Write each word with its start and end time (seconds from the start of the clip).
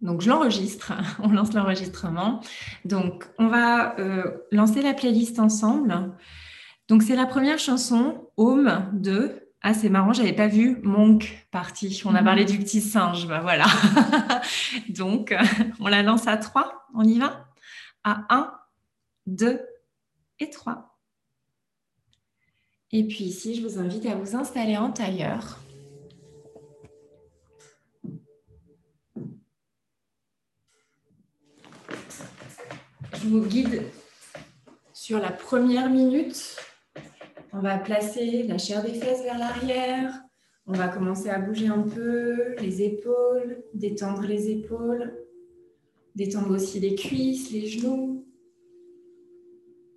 Donc, 0.00 0.22
je 0.22 0.28
l'enregistre. 0.28 0.92
On 1.22 1.28
lance 1.28 1.52
l'enregistrement. 1.52 2.40
Donc, 2.84 3.26
on 3.38 3.48
va 3.48 3.98
euh, 3.98 4.24
lancer 4.50 4.82
la 4.82 4.94
playlist 4.94 5.38
ensemble. 5.38 6.12
Donc, 6.88 7.02
c'est 7.02 7.16
la 7.16 7.26
première 7.26 7.58
chanson, 7.58 8.28
Home 8.36 8.88
de. 8.92 9.46
Ah, 9.62 9.74
c'est 9.74 9.90
marrant, 9.90 10.14
j'avais 10.14 10.32
pas 10.32 10.48
vu 10.48 10.80
Monk 10.82 11.46
parti. 11.50 12.02
On 12.06 12.14
a 12.14 12.22
parlé 12.22 12.46
du 12.46 12.58
petit 12.58 12.80
singe. 12.80 13.28
Bah, 13.28 13.40
voilà. 13.40 13.66
Donc, 14.88 15.34
on 15.80 15.88
la 15.88 16.02
lance 16.02 16.26
à 16.26 16.38
3. 16.38 16.86
On 16.94 17.04
y 17.04 17.18
va? 17.18 17.46
À 18.02 18.24
1, 18.30 18.52
2 19.26 19.60
et 20.40 20.48
3. 20.48 20.98
Et 22.92 23.06
puis 23.06 23.24
ici, 23.24 23.54
je 23.54 23.62
vous 23.62 23.78
invite 23.78 24.06
à 24.06 24.16
vous 24.16 24.34
installer 24.34 24.76
en 24.76 24.90
tailleur. 24.90 25.58
Je 33.22 33.28
vous 33.28 33.44
guide 33.44 33.82
sur 34.94 35.18
la 35.18 35.30
première 35.30 35.90
minute. 35.90 36.56
On 37.52 37.60
va 37.60 37.76
placer 37.78 38.44
la 38.44 38.56
chair 38.56 38.82
des 38.82 38.94
fesses 38.94 39.22
vers 39.22 39.38
l'arrière. 39.38 40.22
On 40.66 40.72
va 40.72 40.88
commencer 40.88 41.28
à 41.28 41.38
bouger 41.38 41.66
un 41.68 41.82
peu 41.82 42.54
les 42.60 42.82
épaules, 42.82 43.62
détendre 43.74 44.22
les 44.22 44.50
épaules, 44.50 45.12
détendre 46.14 46.54
aussi 46.54 46.80
les 46.80 46.94
cuisses, 46.94 47.50
les 47.50 47.66
genoux. 47.66 48.26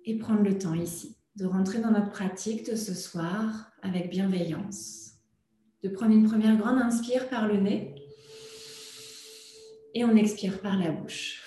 Et 0.04 0.18
prendre 0.18 0.42
le 0.42 0.58
temps 0.58 0.74
ici 0.74 1.16
de 1.36 1.46
rentrer 1.46 1.78
dans 1.78 1.90
notre 1.90 2.10
pratique 2.10 2.70
de 2.70 2.76
ce 2.76 2.92
soir 2.92 3.72
avec 3.82 4.10
bienveillance. 4.10 5.12
De 5.82 5.88
prendre 5.88 6.12
une 6.12 6.28
première 6.28 6.56
grande 6.56 6.78
inspire 6.78 7.28
par 7.28 7.48
le 7.48 7.56
nez 7.56 7.94
et 9.94 10.04
on 10.04 10.14
expire 10.14 10.60
par 10.60 10.78
la 10.78 10.90
bouche. 10.90 11.43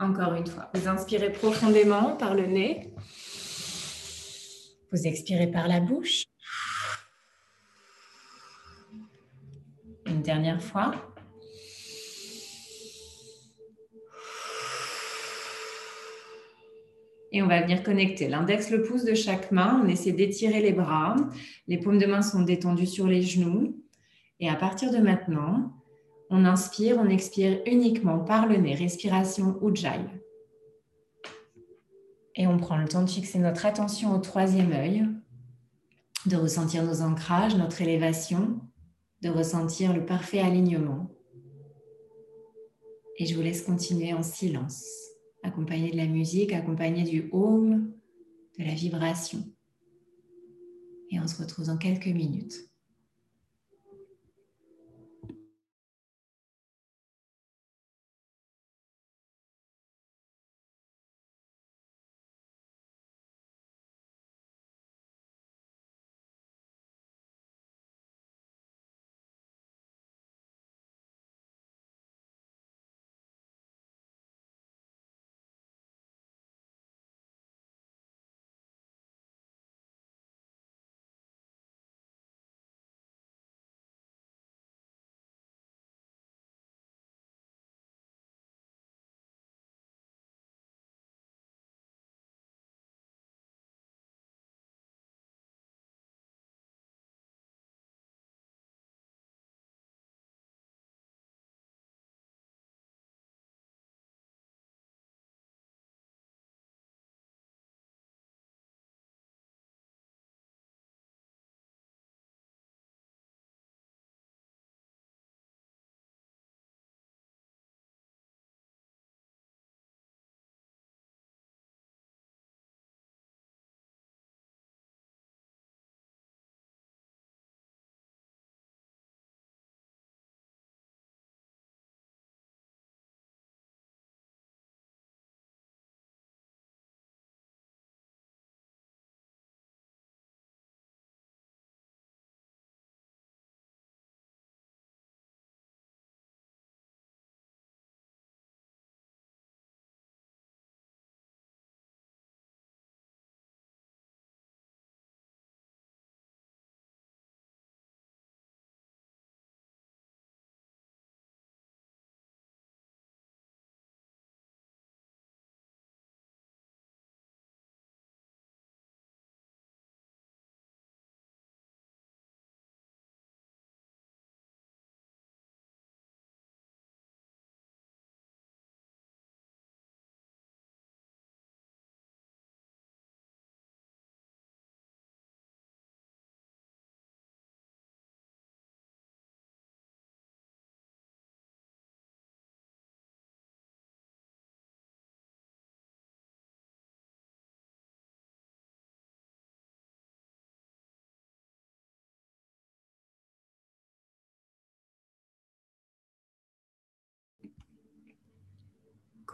Encore 0.00 0.34
une 0.34 0.46
fois, 0.46 0.70
vous 0.74 0.88
inspirez 0.88 1.30
profondément 1.30 2.16
par 2.16 2.34
le 2.34 2.46
nez. 2.46 2.92
Vous 4.92 5.06
expirez 5.06 5.46
par 5.46 5.68
la 5.68 5.80
bouche. 5.80 6.24
Une 10.06 10.22
dernière 10.22 10.62
fois. 10.62 10.94
Et 17.30 17.42
on 17.42 17.48
va 17.48 17.62
venir 17.62 17.82
connecter 17.82 18.28
l'index, 18.28 18.70
le 18.70 18.82
pouce 18.82 19.04
de 19.04 19.14
chaque 19.14 19.50
main. 19.50 19.80
On 19.84 19.88
essaie 19.88 20.12
d'étirer 20.12 20.60
les 20.60 20.72
bras. 20.72 21.16
Les 21.66 21.78
paumes 21.78 21.98
de 21.98 22.06
main 22.06 22.22
sont 22.22 22.42
détendues 22.42 22.86
sur 22.86 23.08
les 23.08 23.22
genoux. 23.22 23.82
Et 24.38 24.48
à 24.48 24.54
partir 24.54 24.92
de 24.92 24.98
maintenant, 24.98 25.72
on 26.30 26.44
inspire, 26.44 26.98
on 26.98 27.08
expire 27.08 27.60
uniquement 27.66 28.18
par 28.18 28.46
le 28.46 28.56
nez, 28.56 28.74
respiration 28.74 29.58
Ujjayi. 29.62 30.04
Et 32.36 32.46
on 32.46 32.58
prend 32.58 32.76
le 32.76 32.88
temps 32.88 33.02
de 33.02 33.10
fixer 33.10 33.38
notre 33.38 33.66
attention 33.66 34.12
au 34.12 34.18
troisième 34.18 34.72
œil, 34.72 35.06
de 36.26 36.36
ressentir 36.36 36.82
nos 36.82 37.02
ancrages, 37.02 37.54
notre 37.54 37.80
élévation, 37.82 38.60
de 39.22 39.28
ressentir 39.28 39.92
le 39.92 40.04
parfait 40.04 40.40
alignement. 40.40 41.10
Et 43.18 43.26
je 43.26 43.34
vous 43.36 43.42
laisse 43.42 43.62
continuer 43.62 44.12
en 44.12 44.22
silence, 44.22 44.84
accompagné 45.42 45.92
de 45.92 45.96
la 45.96 46.06
musique, 46.06 46.52
accompagné 46.52 47.04
du 47.04 47.28
home, 47.32 47.92
de 48.58 48.64
la 48.64 48.74
vibration. 48.74 49.44
Et 51.10 51.20
on 51.20 51.28
se 51.28 51.40
retrouve 51.40 51.66
dans 51.66 51.76
quelques 51.76 52.06
minutes. 52.06 52.68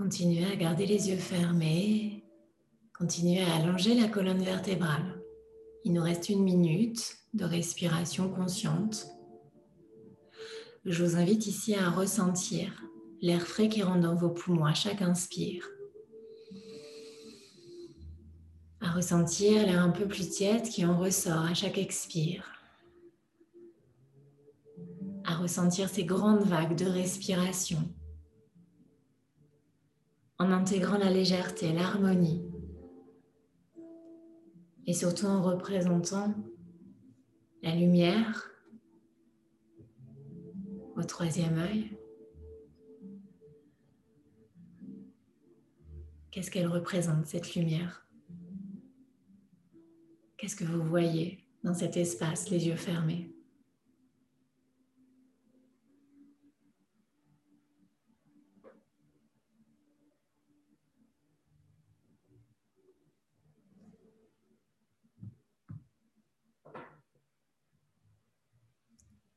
Continuez 0.01 0.47
à 0.47 0.57
garder 0.57 0.87
les 0.87 1.11
yeux 1.11 1.19
fermés. 1.19 2.25
Continuez 2.95 3.43
à 3.43 3.57
allonger 3.57 3.95
la 3.95 4.09
colonne 4.09 4.43
vertébrale. 4.43 5.23
Il 5.85 5.93
nous 5.93 6.03
reste 6.03 6.31
une 6.31 6.43
minute 6.43 7.19
de 7.35 7.45
respiration 7.45 8.31
consciente. 8.31 9.09
Je 10.87 11.05
vous 11.05 11.17
invite 11.17 11.47
ici 11.47 11.75
à 11.75 11.91
ressentir 11.91 12.83
l'air 13.21 13.43
frais 13.43 13.69
qui 13.69 13.83
rentre 13.83 14.01
dans 14.01 14.15
vos 14.15 14.31
poumons 14.31 14.65
à 14.65 14.73
chaque 14.73 15.03
inspire. 15.03 15.69
À 18.81 18.93
ressentir 18.93 19.67
l'air 19.67 19.83
un 19.83 19.91
peu 19.91 20.09
plus 20.09 20.31
tiède 20.31 20.63
qui 20.63 20.87
en 20.87 20.99
ressort 20.99 21.45
à 21.45 21.53
chaque 21.53 21.77
expire. 21.77 22.51
À 25.27 25.35
ressentir 25.35 25.91
ces 25.91 26.05
grandes 26.05 26.45
vagues 26.45 26.75
de 26.75 26.87
respiration 26.87 27.87
en 30.41 30.53
intégrant 30.53 30.97
la 30.97 31.11
légèreté, 31.11 31.71
l'harmonie. 31.71 32.43
Et 34.87 34.95
surtout 34.95 35.27
en 35.27 35.43
représentant 35.43 36.35
la 37.63 37.77
lumière 37.77 38.51
au 40.97 41.03
troisième 41.03 41.59
œil. 41.59 41.91
Qu'est-ce 46.31 46.51
qu'elle 46.51 46.69
représente, 46.69 47.27
cette 47.27 47.55
lumière? 47.55 48.09
Qu'est-ce 50.39 50.57
que 50.57 50.65
vous 50.65 50.83
voyez 50.83 51.45
dans 51.65 51.75
cet 51.75 51.99
espace, 51.99 52.49
les 52.49 52.67
yeux 52.67 52.77
fermés? 52.77 53.31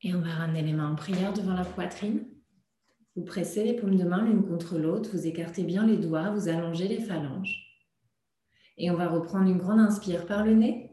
Et 0.05 0.13
on 0.13 0.19
va 0.19 0.31
ramener 0.31 0.61
les 0.61 0.73
mains 0.73 0.91
en 0.91 0.95
prière 0.95 1.31
devant 1.31 1.53
la 1.53 1.63
poitrine. 1.63 2.27
Vous 3.15 3.23
pressez 3.23 3.63
les 3.63 3.75
paumes 3.75 3.95
de 3.95 4.03
main 4.03 4.25
l'une 4.25 4.45
contre 4.45 4.77
l'autre, 4.77 5.11
vous 5.13 5.27
écartez 5.27 5.63
bien 5.63 5.87
les 5.87 5.97
doigts, 5.97 6.31
vous 6.31 6.49
allongez 6.49 6.89
les 6.89 6.99
phalanges. 6.99 7.63
Et 8.77 8.91
on 8.91 8.97
va 8.97 9.07
reprendre 9.07 9.49
une 9.49 9.59
grande 9.59 9.79
inspire 9.79 10.25
par 10.25 10.43
le 10.43 10.55
nez 10.55 10.91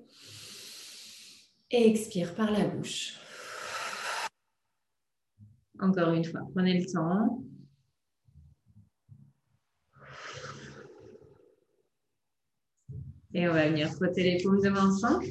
et 1.73 1.89
expire 1.89 2.37
par 2.37 2.53
la 2.53 2.69
bouche. 2.69 3.19
Encore 5.81 6.13
une 6.13 6.25
fois, 6.25 6.43
prenez 6.55 6.79
le 6.79 6.87
temps. 6.87 7.43
Et 13.33 13.49
on 13.49 13.53
va 13.53 13.69
venir 13.69 13.89
frotter 13.89 14.23
les 14.23 14.43
paumes 14.43 14.61
de 14.61 14.69
main 14.69 14.89
ensemble. 14.89 15.25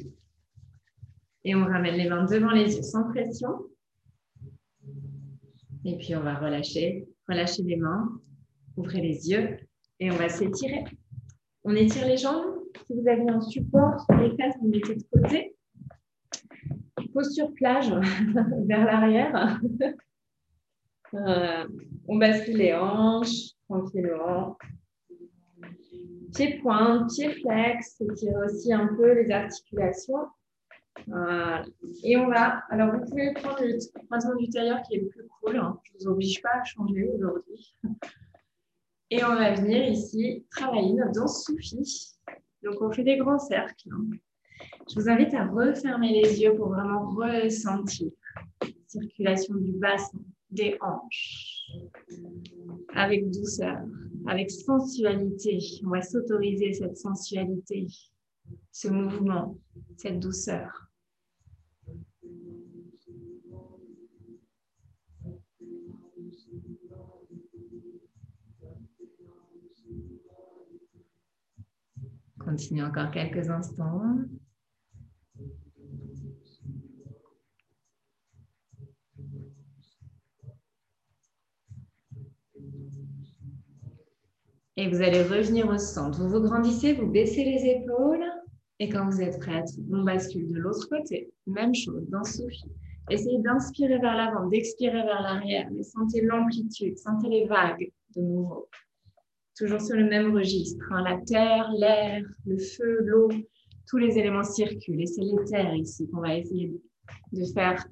Et 1.44 1.54
on 1.54 1.64
ramène 1.64 1.94
les 1.94 2.08
mains 2.08 2.24
devant 2.24 2.50
les 2.50 2.76
yeux 2.76 2.82
sans 2.82 3.04
pression. 3.04 3.69
Et 5.84 5.96
puis 5.96 6.14
on 6.14 6.20
va 6.20 6.34
relâcher, 6.34 7.08
relâcher 7.28 7.62
les 7.62 7.76
mains, 7.76 8.20
ouvrez 8.76 9.00
les 9.00 9.30
yeux 9.30 9.56
et 9.98 10.10
on 10.10 10.16
va 10.16 10.28
s'étirer. 10.28 10.84
On 11.64 11.74
étire 11.74 12.06
les 12.06 12.16
jambes. 12.16 12.56
Si 12.86 12.94
vous 12.94 13.08
avez 13.08 13.28
un 13.28 13.40
support 13.40 14.00
sur 14.00 14.16
les 14.16 14.30
fesses, 14.36 14.54
vous 14.60 14.68
mettez 14.68 14.96
de 14.96 15.04
côté. 15.12 15.56
Posture 17.12 17.52
plage 17.54 17.90
vers 18.68 18.84
l'arrière. 18.84 19.60
Euh, 21.14 21.66
on 22.06 22.16
bascule 22.18 22.58
les 22.58 22.72
hanches 22.72 23.54
tranquillement. 23.68 24.56
Pieds 26.34 26.58
pointe, 26.58 27.10
pieds 27.10 27.32
flex, 27.32 28.00
étirez 28.00 28.44
aussi 28.44 28.72
un 28.72 28.86
peu 28.86 29.20
les 29.20 29.30
articulations. 29.32 30.28
Et 32.02 32.16
on 32.16 32.28
va, 32.28 32.62
alors 32.70 32.92
vous 32.92 33.04
pouvez 33.04 33.32
prendre 33.34 33.62
le 33.62 33.78
croisement 34.06 34.36
du 34.36 34.48
tailleur 34.48 34.82
qui 34.82 34.96
est 34.96 35.00
le 35.00 35.08
plus 35.08 35.26
cool. 35.40 35.56
Hein. 35.56 35.78
Je 35.84 35.92
ne 35.92 35.98
vous 35.98 36.08
oblige 36.12 36.42
pas 36.42 36.60
à 36.60 36.64
changer 36.64 37.08
aujourd'hui. 37.08 37.74
Et 39.12 39.24
on 39.24 39.34
va 39.34 39.54
venir 39.54 39.88
ici 39.88 40.44
travailler 40.50 40.92
notre 40.92 41.12
danse 41.12 41.44
soufie. 41.44 42.16
Donc 42.62 42.80
on 42.80 42.92
fait 42.92 43.02
des 43.02 43.16
grands 43.16 43.40
cercles. 43.40 43.88
Hein. 43.92 44.04
Je 44.88 45.00
vous 45.00 45.08
invite 45.08 45.34
à 45.34 45.46
refermer 45.46 46.22
les 46.22 46.40
yeux 46.40 46.54
pour 46.54 46.68
vraiment 46.68 47.08
ressentir 47.10 48.10
la 48.62 48.68
circulation 48.86 49.54
du 49.54 49.72
bassin, 49.72 50.18
des 50.50 50.76
hanches, 50.80 51.70
avec 52.94 53.30
douceur, 53.30 53.78
avec 54.26 54.50
sensualité. 54.50 55.58
On 55.84 55.90
va 55.90 56.02
s'autoriser 56.02 56.72
cette 56.72 56.96
sensualité, 56.96 57.86
ce 58.72 58.88
mouvement, 58.88 59.58
cette 59.96 60.20
douceur. 60.20 60.90
Continue 72.38 72.82
encore 72.82 73.10
quelques 73.10 73.50
instants. 73.50 74.02
Et 84.76 84.88
vous 84.88 85.02
allez 85.02 85.22
revenir 85.22 85.68
au 85.68 85.76
centre. 85.76 86.22
Vous 86.22 86.30
vous 86.30 86.40
grandissez, 86.40 86.94
vous 86.94 87.06
baissez 87.06 87.44
les 87.44 87.66
épaules. 87.66 88.24
Et 88.80 88.88
quand 88.88 89.08
vous 89.08 89.20
êtes 89.20 89.38
prête, 89.38 89.68
on 89.92 90.02
bascule 90.02 90.48
de 90.48 90.58
l'autre 90.58 90.88
côté. 90.88 91.30
Même 91.46 91.74
chose, 91.74 92.08
dans 92.08 92.24
Sophie. 92.24 92.72
Essayez 93.10 93.38
d'inspirer 93.38 93.98
vers 93.98 94.16
l'avant, 94.16 94.48
d'expirer 94.48 95.02
vers 95.02 95.22
l'arrière. 95.22 95.68
Mais 95.70 95.84
sentez 95.84 96.22
l'amplitude, 96.22 96.98
sentez 96.98 97.28
les 97.28 97.46
vagues 97.46 97.92
de 98.16 98.22
nouveau 98.22 98.68
toujours 99.60 99.80
sur 99.80 99.96
le 99.96 100.08
même 100.08 100.34
registre. 100.34 100.82
Hein. 100.90 101.02
La 101.02 101.18
terre, 101.18 101.70
l'air, 101.78 102.24
le 102.46 102.58
feu, 102.58 103.00
l'eau, 103.02 103.28
tous 103.86 103.98
les 103.98 104.18
éléments 104.18 104.42
circulent. 104.42 105.02
Et 105.02 105.06
c'est 105.06 105.20
l'éther 105.20 105.74
ici 105.74 106.08
qu'on 106.08 106.22
va 106.22 106.36
essayer 106.36 106.72
de 107.32 107.44
faire 107.52 107.86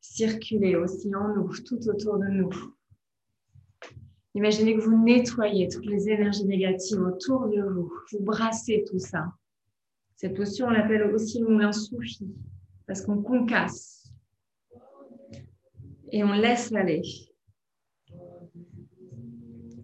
circuler 0.00 0.74
aussi 0.74 1.14
en 1.14 1.34
nous, 1.36 1.50
tout 1.64 1.78
autour 1.88 2.18
de 2.18 2.26
nous. 2.26 2.50
Imaginez 4.34 4.74
que 4.74 4.80
vous 4.80 5.04
nettoyez 5.04 5.68
toutes 5.68 5.86
les 5.86 6.08
énergies 6.08 6.46
négatives 6.46 7.00
autour 7.00 7.48
de 7.48 7.62
vous. 7.62 7.92
Vous 8.12 8.24
brassez 8.24 8.84
tout 8.88 8.98
ça. 8.98 9.32
Cette 10.18 10.34
posture, 10.34 10.66
on 10.66 10.70
l'appelle 10.70 11.04
aussi 11.14 11.38
le 11.38 11.46
moulin 11.46 11.70
soufi, 11.70 12.28
parce 12.88 13.02
qu'on 13.02 13.22
concasse 13.22 14.12
et 16.10 16.24
on 16.24 16.32
laisse 16.32 16.72
aller 16.72 17.02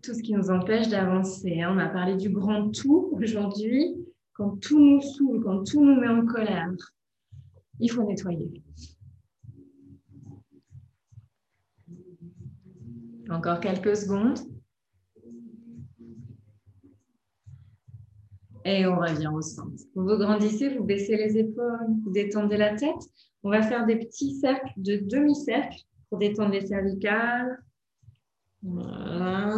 tout 0.02 0.12
ce 0.12 0.20
qui 0.22 0.32
nous 0.32 0.50
empêche 0.50 0.88
d'avancer. 0.88 1.60
Hein. 1.60 1.72
On 1.76 1.78
a 1.78 1.88
parlé 1.88 2.16
du 2.16 2.30
grand 2.30 2.68
tout 2.70 3.10
aujourd'hui. 3.12 3.94
Quand 4.32 4.60
tout 4.60 4.80
nous 4.80 5.00
saoule, 5.00 5.40
quand 5.44 5.62
tout 5.62 5.84
nous 5.84 6.00
met 6.00 6.08
en 6.08 6.26
colère, 6.26 6.74
il 7.78 7.88
faut 7.88 8.02
nettoyer. 8.02 8.60
Encore 13.30 13.60
quelques 13.60 13.96
secondes. 13.96 14.40
Et 18.64 18.86
on 18.86 18.98
revient 18.98 19.30
au 19.32 19.42
centre. 19.42 19.82
Vous 19.94 20.16
grandissez, 20.16 20.76
vous 20.76 20.84
baissez 20.84 21.16
les 21.16 21.38
épaules, 21.38 21.86
vous 22.02 22.10
détendez 22.10 22.56
la 22.56 22.74
tête. 22.74 23.02
On 23.42 23.50
va 23.50 23.62
faire 23.62 23.84
des 23.86 23.96
petits 23.96 24.36
cercles 24.36 24.72
de 24.76 24.96
demi-cercle 24.96 25.82
pour 26.08 26.18
détendre 26.18 26.52
les 26.52 26.66
cervicales, 26.66 27.58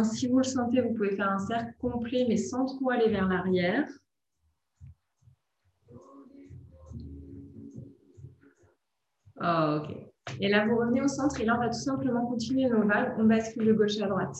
si 0.03 0.27
vous 0.27 0.37
le 0.37 0.43
sentez, 0.43 0.81
vous 0.81 0.93
pouvez 0.93 1.15
faire 1.15 1.31
un 1.31 1.39
cercle 1.39 1.73
complet, 1.79 2.25
mais 2.27 2.37
sans 2.37 2.65
trop 2.65 2.89
aller 2.89 3.09
vers 3.09 3.27
l'arrière. 3.27 3.87
Ah, 9.39 9.77
ok. 9.77 9.95
Et 10.41 10.49
là, 10.49 10.67
vous 10.67 10.77
revenez 10.77 11.01
au 11.01 11.07
centre 11.07 11.39
et 11.39 11.45
là, 11.45 11.55
on 11.55 11.59
va 11.59 11.69
tout 11.69 11.79
simplement 11.79 12.25
continuer 12.25 12.67
nos. 12.69 12.83
On 13.17 13.23
bascule 13.23 13.65
de 13.65 13.73
gauche 13.73 13.97
à 14.01 14.07
droite. 14.07 14.35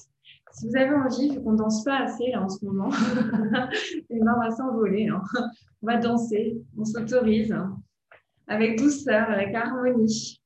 Si 0.53 0.67
vous 0.67 0.75
avez 0.75 0.95
envie, 0.95 1.29
vu 1.29 1.43
qu'on 1.43 1.51
ne 1.51 1.57
danse 1.57 1.83
pas 1.83 1.99
assez 1.99 2.31
là 2.31 2.41
en 2.41 2.49
ce 2.49 2.65
moment, 2.65 2.89
et 4.09 4.19
ben, 4.19 4.33
on 4.35 4.39
va 4.39 4.51
s'envoler. 4.51 5.07
Hein. 5.07 5.21
On 5.81 5.87
va 5.87 5.97
danser, 5.97 6.57
on 6.77 6.85
s'autorise 6.85 7.51
hein. 7.51 7.77
avec 8.47 8.79
douceur, 8.79 9.29
avec 9.29 9.53
harmonie. 9.53 10.41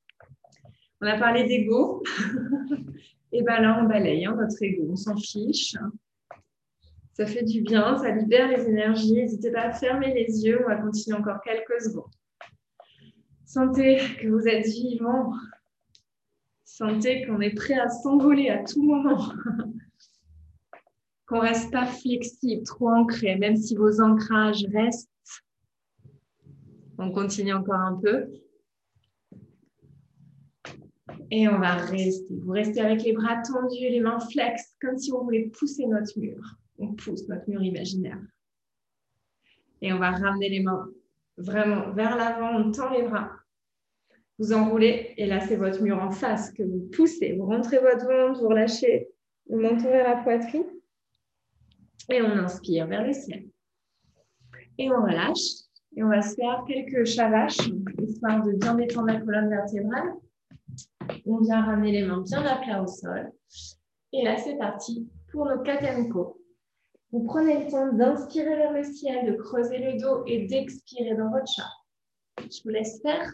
On 1.02 1.08
a 1.08 1.18
parlé 1.18 1.46
d'ego. 1.46 2.04
Et 3.34 3.44
bien 3.44 3.62
là, 3.62 3.80
on 3.82 3.88
balaye 3.88 4.26
hein, 4.26 4.36
notre 4.38 4.62
ego, 4.62 4.88
on 4.92 4.96
s'en 4.98 5.16
fiche. 5.16 5.76
Ça 7.14 7.26
fait 7.26 7.44
du 7.44 7.62
bien, 7.62 7.98
ça 7.98 8.10
libère 8.10 8.50
les 8.50 8.68
énergies. 8.68 9.14
N'hésitez 9.14 9.52
pas 9.52 9.62
à 9.62 9.72
fermer 9.72 10.14
les 10.14 10.44
yeux, 10.44 10.60
on 10.64 10.68
va 10.68 10.76
continuer 10.76 11.18
encore 11.18 11.42
quelques 11.42 11.82
secondes. 11.82 12.12
Sentez 13.46 14.00
que 14.20 14.28
vous 14.28 14.48
êtes 14.48 14.66
vivant. 14.66 15.34
Sentez 16.66 17.26
qu'on 17.26 17.40
est 17.42 17.56
prêt 17.56 17.80
à 17.80 17.90
s'envoler 17.90 18.50
à 18.50 18.64
tout 18.64 18.84
moment. 18.84 19.34
qu'on 21.32 21.40
reste 21.40 21.72
pas 21.72 21.86
flexible, 21.86 22.64
trop 22.64 22.90
ancré, 22.90 23.38
même 23.38 23.56
si 23.56 23.74
vos 23.74 24.02
ancrages 24.02 24.66
restent. 24.74 25.10
On 26.98 27.10
continue 27.10 27.54
encore 27.54 27.80
un 27.80 27.96
peu. 27.96 28.28
Et 31.32 31.48
on 31.48 31.58
va 31.58 31.76
rester. 31.76 32.36
Vous 32.36 32.52
restez 32.52 32.82
avec 32.82 33.04
les 33.04 33.14
bras 33.14 33.42
tendus, 33.44 33.80
les 33.80 34.02
mains 34.02 34.20
flex, 34.20 34.76
comme 34.82 34.98
si 34.98 35.14
on 35.14 35.24
voulait 35.24 35.48
pousser 35.58 35.86
notre 35.88 36.20
mur. 36.20 36.44
On 36.78 36.94
pousse 36.96 37.26
notre 37.30 37.50
mur 37.50 37.64
imaginaire. 37.64 38.20
Et 39.82 39.94
on 39.94 40.00
va 40.00 40.12
ramener 40.12 40.50
les 40.50 40.60
mains 40.60 40.90
vraiment 41.38 41.94
vers 41.94 42.18
l'avant, 42.18 42.58
on 42.58 42.74
tend 42.74 42.92
les 42.92 43.04
bras. 43.04 43.32
Vous 44.38 44.52
enroulez 44.52 45.14
et 45.16 45.28
là, 45.28 45.40
c'est 45.40 45.56
votre 45.56 45.82
mur 45.82 45.98
en 45.98 46.12
face 46.12 46.52
que 46.52 46.64
vous 46.64 46.90
poussez. 46.92 47.38
Vous 47.38 47.46
rentrez 47.46 47.80
votre 47.80 48.06
ventre, 48.06 48.42
vous 48.42 48.50
relâchez 48.50 49.08
le 49.50 49.60
menton 49.60 49.86
vers 49.86 50.04
la 50.04 50.22
poitrine. 50.24 50.66
Et 52.10 52.22
on 52.22 52.32
inspire 52.32 52.88
vers 52.88 53.06
le 53.06 53.14
ciel. 53.14 53.46
Et 54.78 54.92
on 54.92 55.02
relâche. 55.02 55.68
Et 55.96 56.04
on 56.04 56.10
va 56.10 56.22
se 56.22 56.36
faire 56.36 56.64
quelques 56.66 57.06
chavaches, 57.06 57.58
histoire 58.02 58.44
de 58.44 58.54
bien 58.54 58.76
détendre 58.76 59.08
la 59.08 59.20
colonne 59.20 59.50
vertébrale. 59.50 60.14
On 61.26 61.40
vient 61.40 61.66
ramener 61.66 61.92
les 61.92 62.04
mains 62.04 62.22
bien 62.22 62.46
à 62.46 62.56
plat 62.58 62.82
au 62.82 62.88
sol. 62.88 63.32
Et 64.14 64.24
là, 64.24 64.38
c'est 64.38 64.58
parti 64.58 65.10
pour 65.32 65.46
nos 65.46 65.62
katemko. 65.62 66.42
Vous 67.12 67.24
prenez 67.26 67.66
le 67.66 67.70
temps 67.70 67.92
d'inspirer 67.92 68.56
vers 68.56 68.72
le 68.72 68.84
ciel, 68.84 69.26
de 69.26 69.34
creuser 69.38 69.80
le 69.80 70.00
dos 70.00 70.24
et 70.26 70.48
d'expirer 70.48 71.16
dans 71.16 71.30
votre 71.30 71.52
chat. 71.52 71.70
Je 72.40 72.64
vous 72.64 72.70
laisse 72.70 73.02
faire. 73.02 73.30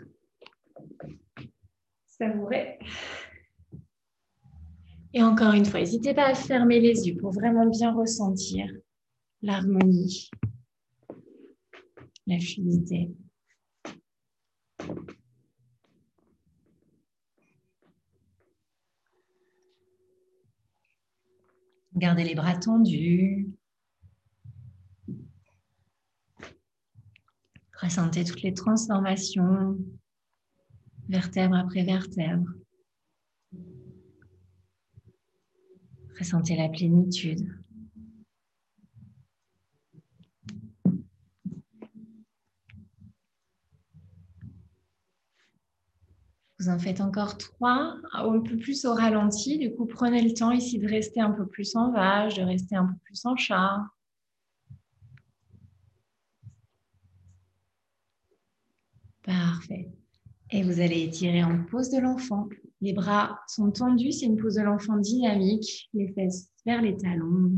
Savourer. 2.07 2.79
Et 5.17 5.24
encore 5.24 5.53
une 5.53 5.65
fois, 5.65 5.79
n'hésitez 5.79 6.13
pas 6.13 6.27
à 6.27 6.36
fermer 6.36 6.79
les 6.79 7.07
yeux 7.07 7.17
pour 7.17 7.31
vraiment 7.31 7.65
bien 7.65 7.91
ressentir 7.91 8.71
l'harmonie, 9.41 10.29
la 12.27 12.39
fluidité. 12.39 13.15
Gardez 21.95 22.24
les 22.24 22.36
bras 22.36 22.55
tendus. 22.55 23.47
Ressentez 27.81 28.24
toutes 28.24 28.43
les 28.43 28.53
transformations, 28.53 29.79
vertèbre 31.09 31.55
après 31.55 31.83
vertèbre. 31.83 32.51
Ressentez 36.17 36.55
la 36.55 36.69
plénitude. 36.69 37.47
Vous 46.59 46.69
en 46.69 46.79
faites 46.79 47.01
encore 47.01 47.38
trois, 47.38 47.97
un 48.13 48.39
peu 48.39 48.57
plus 48.57 48.86
au 48.86 48.93
ralenti. 48.93 49.59
Du 49.59 49.74
coup, 49.75 49.86
prenez 49.86 50.21
le 50.24 50.33
temps 50.33 50.51
ici 50.51 50.79
de 50.79 50.88
rester 50.88 51.21
un 51.21 51.31
peu 51.31 51.45
plus 51.45 51.75
en 51.75 51.91
vache, 51.91 52.33
de 52.33 52.41
rester 52.41 52.75
un 52.75 52.88
peu 52.88 52.95
plus 53.03 53.24
en 53.25 53.36
chat. 53.36 53.79
Parfait. 59.21 59.91
Et 60.50 60.63
vous 60.63 60.79
allez 60.79 61.03
étirer 61.03 61.43
en 61.43 61.63
pose 61.65 61.89
de 61.91 62.00
l'enfant. 62.00 62.50
Les 62.81 62.93
bras 62.93 63.39
sont 63.48 63.72
tendus, 63.72 64.12
c'est 64.12 64.27
une 64.27 64.38
pose 64.38 64.55
de 64.55 64.62
l'enfant 64.62 64.98
dynamique. 64.98 65.89
Les 65.93 66.10
fesses 66.13 66.51
vers 66.65 66.81
les 66.81 66.96
talons. 66.96 67.51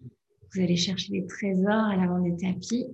Vous 0.00 0.60
allez 0.60 0.76
chercher 0.76 1.12
les 1.12 1.26
trésors 1.26 1.70
à 1.70 1.96
l'avant 1.96 2.20
des 2.20 2.36
tapis. 2.36 2.86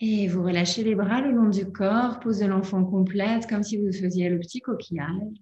Et 0.00 0.28
vous 0.28 0.42
relâchez 0.42 0.82
les 0.82 0.94
bras 0.94 1.20
le 1.20 1.30
long 1.30 1.48
du 1.48 1.70
corps, 1.70 2.20
pose 2.20 2.40
de 2.40 2.46
l'enfant 2.46 2.84
complète, 2.84 3.46
comme 3.48 3.62
si 3.62 3.78
vous 3.78 3.92
faisiez 3.92 4.28
le 4.28 4.38
petit 4.38 4.60
coquillage. 4.60 5.32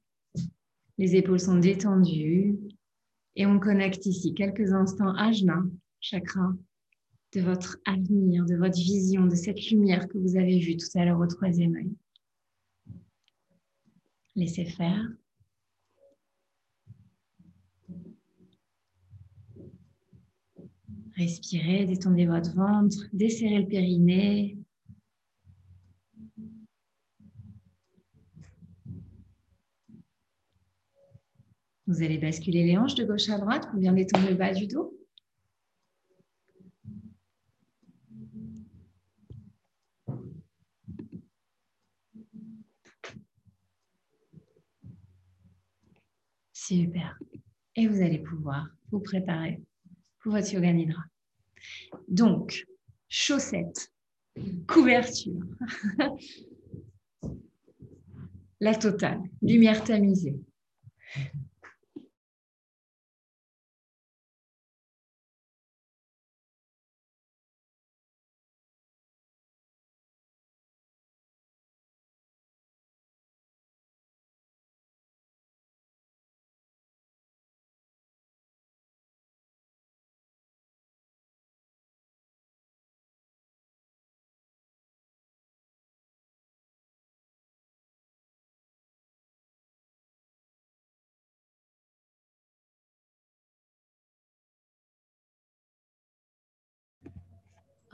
Les 0.99 1.17
épaules 1.17 1.41
sont 1.41 1.59
détendues. 1.59 2.59
Et 3.35 3.47
on 3.47 3.59
connecte 3.59 4.05
ici 4.07 4.35
quelques 4.35 4.73
instants 4.73 5.14
ajna, 5.17 5.62
chakra, 6.00 6.52
de 7.33 7.41
votre 7.41 7.79
avenir, 7.87 8.45
de 8.45 8.57
votre 8.57 8.77
vision, 8.77 9.27
de 9.27 9.35
cette 9.35 9.71
lumière 9.71 10.07
que 10.09 10.19
vous 10.19 10.37
avez 10.37 10.59
vue 10.59 10.77
tout 10.77 10.87
à 10.95 11.05
l'heure 11.05 11.19
au 11.19 11.27
troisième 11.27 11.75
œil. 11.77 11.97
Laissez 14.37 14.65
faire. 14.65 15.09
Respirez, 21.17 21.87
détendez 21.87 22.27
votre 22.27 22.55
ventre, 22.55 23.07
desserrez 23.12 23.61
le 23.61 23.69
périnée. 23.69 24.59
Vous 31.87 32.03
allez 32.03 32.17
basculer 32.17 32.65
les 32.65 32.79
hanches 32.79 32.95
de 32.95 33.05
gauche 33.05 33.29
à 33.29 33.39
droite 33.39 33.69
pour 33.71 33.79
bien 33.79 33.93
détendre 33.93 34.29
le 34.29 34.35
bas 34.35 34.55
du 34.55 34.67
dos. 34.67 35.01
Super. 46.64 47.19
Et 47.75 47.88
vous 47.88 48.00
allez 48.02 48.21
pouvoir 48.21 48.69
vous 48.92 49.00
préparer 49.00 49.61
pour 50.21 50.33
votre 50.33 50.52
yoga 50.52 50.73
nidra. 50.73 51.02
Donc, 52.07 52.64
chaussettes, 53.09 53.90
couverture, 54.69 55.42
la 58.61 58.76
totale, 58.76 59.21
lumière 59.40 59.83
tamisée. 59.83 60.37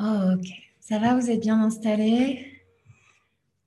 Oh, 0.01 0.35
ok, 0.35 0.47
ça 0.81 0.99
va, 0.99 1.19
vous 1.19 1.29
êtes 1.29 1.41
bien 1.41 1.61
installé. 1.61 2.63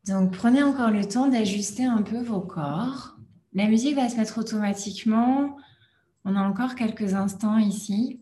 Donc, 0.07 0.31
prenez 0.31 0.63
encore 0.63 0.89
le 0.89 1.05
temps 1.05 1.27
d'ajuster 1.27 1.83
un 1.83 2.01
peu 2.01 2.21
vos 2.21 2.39
corps. 2.39 3.17
La 3.53 3.67
musique 3.67 3.95
va 3.95 4.07
se 4.07 4.15
mettre 4.15 4.37
automatiquement. 4.37 5.57
On 6.23 6.35
a 6.35 6.41
encore 6.41 6.75
quelques 6.75 7.13
instants 7.13 7.57
ici 7.57 8.21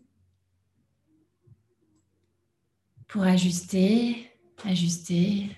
pour 3.06 3.22
ajuster, 3.22 4.30
ajuster 4.64 5.48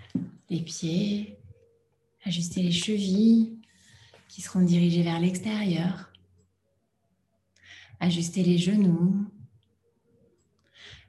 les 0.51 0.61
pieds, 0.61 1.39
ajuster 2.25 2.63
les 2.63 2.73
chevilles 2.73 3.59
qui 4.29 4.43
seront 4.43 4.63
dirigées 4.63 5.03
vers 5.03 5.21
l'extérieur, 5.21 6.11
ajuster 8.01 8.43
les 8.43 8.59
genoux, 8.59 9.27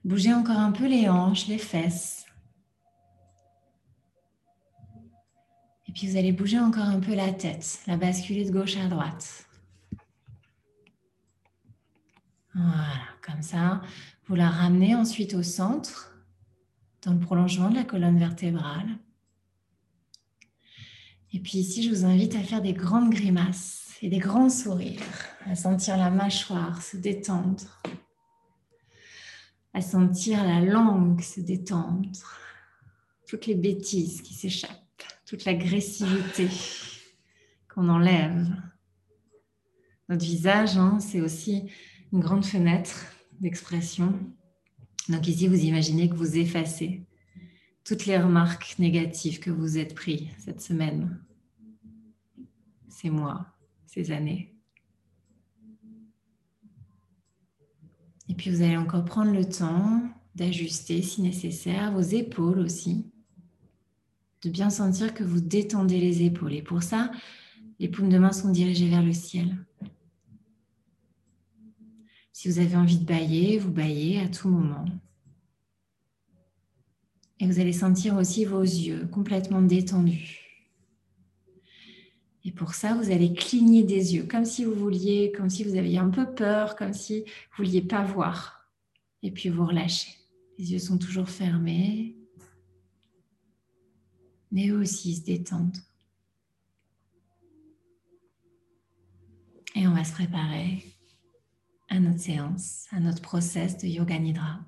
Bougez 0.03 0.33
encore 0.33 0.60
un 0.60 0.72
peu 0.72 0.88
les 0.88 1.07
hanches, 1.07 1.48
les 1.48 1.57
fesses. 1.57 2.25
Et 5.88 5.93
puis 5.93 6.07
vous 6.07 6.17
allez 6.17 6.33
bouger 6.33 6.60
encore 6.60 6.86
un 6.86 7.00
peu 7.00 7.15
la 7.15 7.31
tête, 7.31 7.79
la 7.88 7.95
basculer 7.95 8.43
de 8.43 8.51
gauche 8.51 8.75
à 8.77 8.88
droite. 8.88 9.48
Voilà, 12.53 13.00
comme 13.22 13.41
ça. 13.41 13.81
Vous 14.25 14.36
la 14.36 14.50
ramenez 14.50 14.93
ensuite 14.93 15.36
au 15.36 15.43
centre, 15.43 16.13
dans 17.03 17.13
le 17.13 17.19
prolongement 17.19 17.69
de 17.69 17.75
la 17.75 17.83
colonne 17.83 18.17
vertébrale. 18.17 18.89
Et 21.31 21.39
puis 21.39 21.60
ici, 21.60 21.83
je 21.83 21.89
vous 21.89 22.05
invite 22.05 22.36
à 22.36 22.43
faire 22.43 22.62
des 22.62 22.74
grandes 22.74 23.10
grimaces 23.10 23.98
et 24.01 24.10
des 24.10 24.19
grands 24.19 24.50
sourires, 24.50 25.01
à 25.45 25.55
sentir 25.55 25.98
la 25.98 26.10
mâchoire 26.10 26.81
se 26.81 26.98
détendre 26.98 27.81
à 29.74 29.82
sentir 29.82 30.44
la 30.44 30.62
langue 30.62 31.22
se 31.22 31.42
détendre, 31.42 32.10
toutes 33.27 33.48
les 33.48 33.56
bêtises 33.56 34.22
qui 34.22 34.34
s'échappent, 34.34 35.03
toute 35.25 35.46
l'agressivité 35.46 36.48
qu'on 37.74 37.89
enlève. 37.89 38.48
Notre 40.10 40.25
visage, 40.25 40.77
hein, 40.77 41.00
c'est 41.00 41.22
aussi 41.22 41.72
une 42.12 42.20
grande 42.20 42.46
fenêtre 42.46 43.06
d'expression. 43.39 44.13
Donc 45.10 45.27
ici, 45.27 45.48
vous 45.48 45.63
imaginez 45.63 46.10
que 46.10 46.15
vous 46.15 46.38
effacez 46.38 47.03
toutes 47.84 48.06
les 48.06 48.18
remarques 48.18 48.75
négatives 48.80 49.39
que 49.39 49.50
vous 49.50 49.77
êtes 49.77 49.96
pris 49.96 50.30
cette 50.38 50.62
semaine, 50.62 51.20
ces 52.88 53.10
mois, 53.10 53.48
ces 53.86 54.12
années. 54.12 54.52
Et 58.30 58.34
puis 58.34 58.50
vous 58.50 58.62
allez 58.62 58.77
encore 58.77 59.06
prendre 59.06 59.32
le 59.32 59.46
temps 59.46 60.01
d'ajuster 60.36 61.01
si 61.01 61.22
nécessaire, 61.22 61.92
vos 61.92 62.01
épaules 62.01 62.60
aussi, 62.60 63.06
de 64.44 64.50
bien 64.50 64.70
sentir 64.70 65.13
que 65.13 65.24
vous 65.24 65.42
détendez 65.42 66.00
les 66.00 66.24
épaules. 66.24 66.53
Et 66.53 66.62
pour 66.62 66.84
ça, 66.84 67.12
les 67.80 67.88
paumes 67.88 68.10
de 68.10 68.18
main 68.18 68.32
sont 68.32 68.50
dirigées 68.50 68.89
vers 68.89 69.03
le 69.03 69.13
ciel. 69.13 69.58
Si 72.32 72.50
vous 72.50 72.60
avez 72.60 72.75
envie 72.75 72.98
de 72.98 73.06
bailler, 73.06 73.58
vous 73.58 73.72
baillez 73.72 74.20
à 74.20 74.27
tout 74.27 74.50
moment. 74.50 74.86
Et 77.39 77.46
vous 77.46 77.60
allez 77.60 77.74
sentir 77.74 78.15
aussi 78.15 78.46
vos 78.46 78.62
yeux 78.62 79.08
complètement 79.12 79.62
détendus. 79.62 80.43
Et 82.46 82.52
pour 82.52 82.74
ça, 82.74 82.94
vous 82.94 83.10
allez 83.12 83.34
cligner 83.34 83.84
des 83.84 84.16
yeux, 84.16 84.24
comme 84.24 84.44
si 84.44 84.66
vous 84.66 84.74
vouliez, 84.74 85.32
comme 85.32 85.50
si 85.50 85.64
vous 85.64 85.78
aviez 85.78 85.98
un 85.98 86.10
peu 86.10 86.34
peur, 86.34 86.76
comme 86.76 86.94
si 86.94 87.22
vous 87.22 87.64
vouliez 87.64 87.82
pas 87.82 88.04
voir. 88.04 88.70
Et 89.22 89.32
puis 89.32 89.48
vous 89.50 89.66
relâchez. 89.66 90.12
Les 90.58 90.74
yeux 90.74 90.80
sont 90.80 90.98
toujours 90.98 91.30
fermés, 91.30 92.18
mais 94.52 94.68
eux 94.68 94.80
aussi 94.80 95.16
se 95.16 95.24
détendent. 95.24 95.78
Et 99.76 99.88
on 99.88 99.94
va 99.94 100.04
se 100.04 100.12
préparer 100.12 100.84
à 101.90 102.00
notre 102.00 102.20
séance, 102.20 102.88
à 102.92 103.00
notre 103.00 103.22
process 103.22 103.78
de 103.78 103.88
Yoga 103.88 104.20
Nidra. 104.20 104.60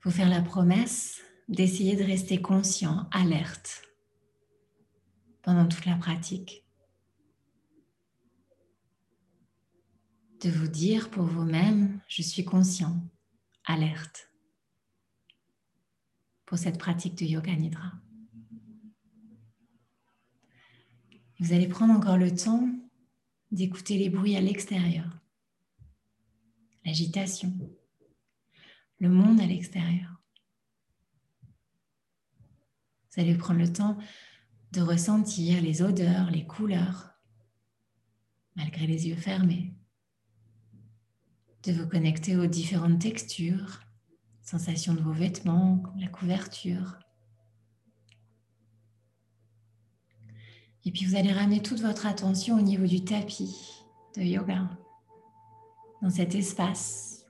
Faut 0.00 0.10
faire 0.10 0.28
la 0.28 0.42
promesse 0.42 1.20
d'essayer 1.48 1.96
de 1.96 2.02
rester 2.02 2.40
conscient, 2.40 3.08
alerte 3.12 3.82
pendant 5.44 5.68
toute 5.68 5.84
la 5.84 5.96
pratique. 5.96 6.64
De 10.40 10.50
vous 10.50 10.68
dire 10.68 11.10
pour 11.10 11.24
vous-même, 11.24 12.00
je 12.08 12.22
suis 12.22 12.44
conscient, 12.44 13.08
alerte 13.66 14.30
pour 16.46 16.58
cette 16.58 16.78
pratique 16.78 17.16
de 17.16 17.26
Yoga 17.26 17.54
Nidra. 17.54 17.92
Vous 21.40 21.52
allez 21.52 21.68
prendre 21.68 21.92
encore 21.92 22.16
le 22.16 22.34
temps 22.34 22.68
d'écouter 23.50 23.98
les 23.98 24.08
bruits 24.08 24.36
à 24.36 24.40
l'extérieur, 24.40 25.18
l'agitation, 26.84 27.52
le 28.98 29.10
monde 29.10 29.40
à 29.40 29.46
l'extérieur. 29.46 30.22
Vous 33.10 33.20
allez 33.20 33.36
prendre 33.36 33.60
le 33.60 33.72
temps 33.72 33.98
de 34.74 34.82
ressentir 34.82 35.62
les 35.62 35.82
odeurs, 35.82 36.30
les 36.30 36.44
couleurs, 36.44 37.14
malgré 38.56 38.86
les 38.86 39.06
yeux 39.08 39.16
fermés, 39.16 39.72
de 41.62 41.72
vous 41.72 41.86
connecter 41.86 42.36
aux 42.36 42.46
différentes 42.46 43.00
textures, 43.00 43.80
sensations 44.42 44.94
de 44.94 45.00
vos 45.00 45.12
vêtements, 45.12 45.82
la 45.96 46.08
couverture. 46.08 46.98
Et 50.84 50.90
puis 50.90 51.06
vous 51.06 51.14
allez 51.14 51.32
ramener 51.32 51.62
toute 51.62 51.80
votre 51.80 52.06
attention 52.06 52.58
au 52.58 52.62
niveau 52.62 52.86
du 52.86 53.04
tapis 53.04 53.56
de 54.16 54.22
yoga, 54.22 54.68
dans 56.02 56.10
cet 56.10 56.34
espace 56.34 57.26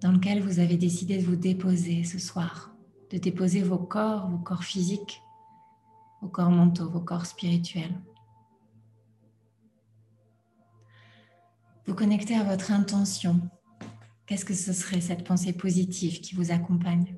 dans 0.00 0.12
lequel 0.12 0.40
vous 0.40 0.60
avez 0.60 0.76
décidé 0.76 1.18
de 1.18 1.24
vous 1.24 1.36
déposer 1.36 2.04
ce 2.04 2.18
soir 2.18 2.75
de 3.10 3.18
déposer 3.18 3.62
vos 3.62 3.78
corps, 3.78 4.28
vos 4.28 4.38
corps 4.38 4.64
physiques, 4.64 5.22
vos 6.20 6.28
corps 6.28 6.50
mentaux, 6.50 6.88
vos 6.88 7.00
corps 7.00 7.26
spirituels. 7.26 7.94
Vous 11.86 11.94
connectez 11.94 12.34
à 12.34 12.42
votre 12.42 12.72
intention. 12.72 13.40
Qu'est-ce 14.26 14.44
que 14.44 14.54
ce 14.54 14.72
serait 14.72 15.00
cette 15.00 15.24
pensée 15.24 15.52
positive 15.52 16.20
qui 16.20 16.34
vous 16.34 16.50
accompagne? 16.50 17.16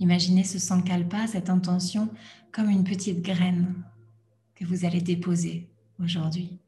Imaginez 0.00 0.44
ce 0.44 0.58
sankalpa, 0.58 1.26
cette 1.26 1.48
intention, 1.48 2.10
comme 2.52 2.68
une 2.68 2.84
petite 2.84 3.22
graine 3.22 3.74
que 4.54 4.64
vous 4.64 4.84
allez 4.84 5.00
déposer 5.00 5.68
aujourd'hui. 6.02 6.58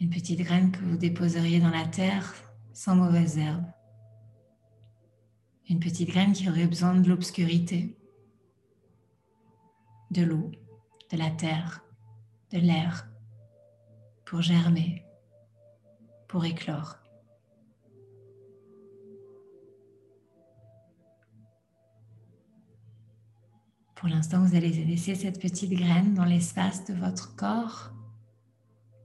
Une 0.00 0.10
petite 0.10 0.38
graine 0.38 0.70
que 0.70 0.78
vous 0.78 0.96
déposeriez 0.96 1.58
dans 1.58 1.70
la 1.70 1.84
terre 1.84 2.32
sans 2.72 2.94
mauvaise 2.94 3.36
herbe. 3.36 3.64
Une 5.68 5.80
petite 5.80 6.08
graine 6.08 6.32
qui 6.32 6.48
aurait 6.48 6.68
besoin 6.68 6.94
de 6.94 7.08
l'obscurité, 7.08 7.98
de 10.12 10.22
l'eau, 10.22 10.52
de 11.10 11.16
la 11.16 11.30
terre, 11.30 11.84
de 12.52 12.58
l'air 12.58 13.08
pour 14.24 14.40
germer, 14.40 15.04
pour 16.28 16.44
éclore. 16.44 16.96
Pour 23.96 24.08
l'instant, 24.08 24.44
vous 24.44 24.54
allez 24.54 24.70
laisser 24.70 25.16
cette 25.16 25.40
petite 25.40 25.72
graine 25.72 26.14
dans 26.14 26.24
l'espace 26.24 26.84
de 26.84 26.94
votre 26.94 27.34
corps 27.34 27.97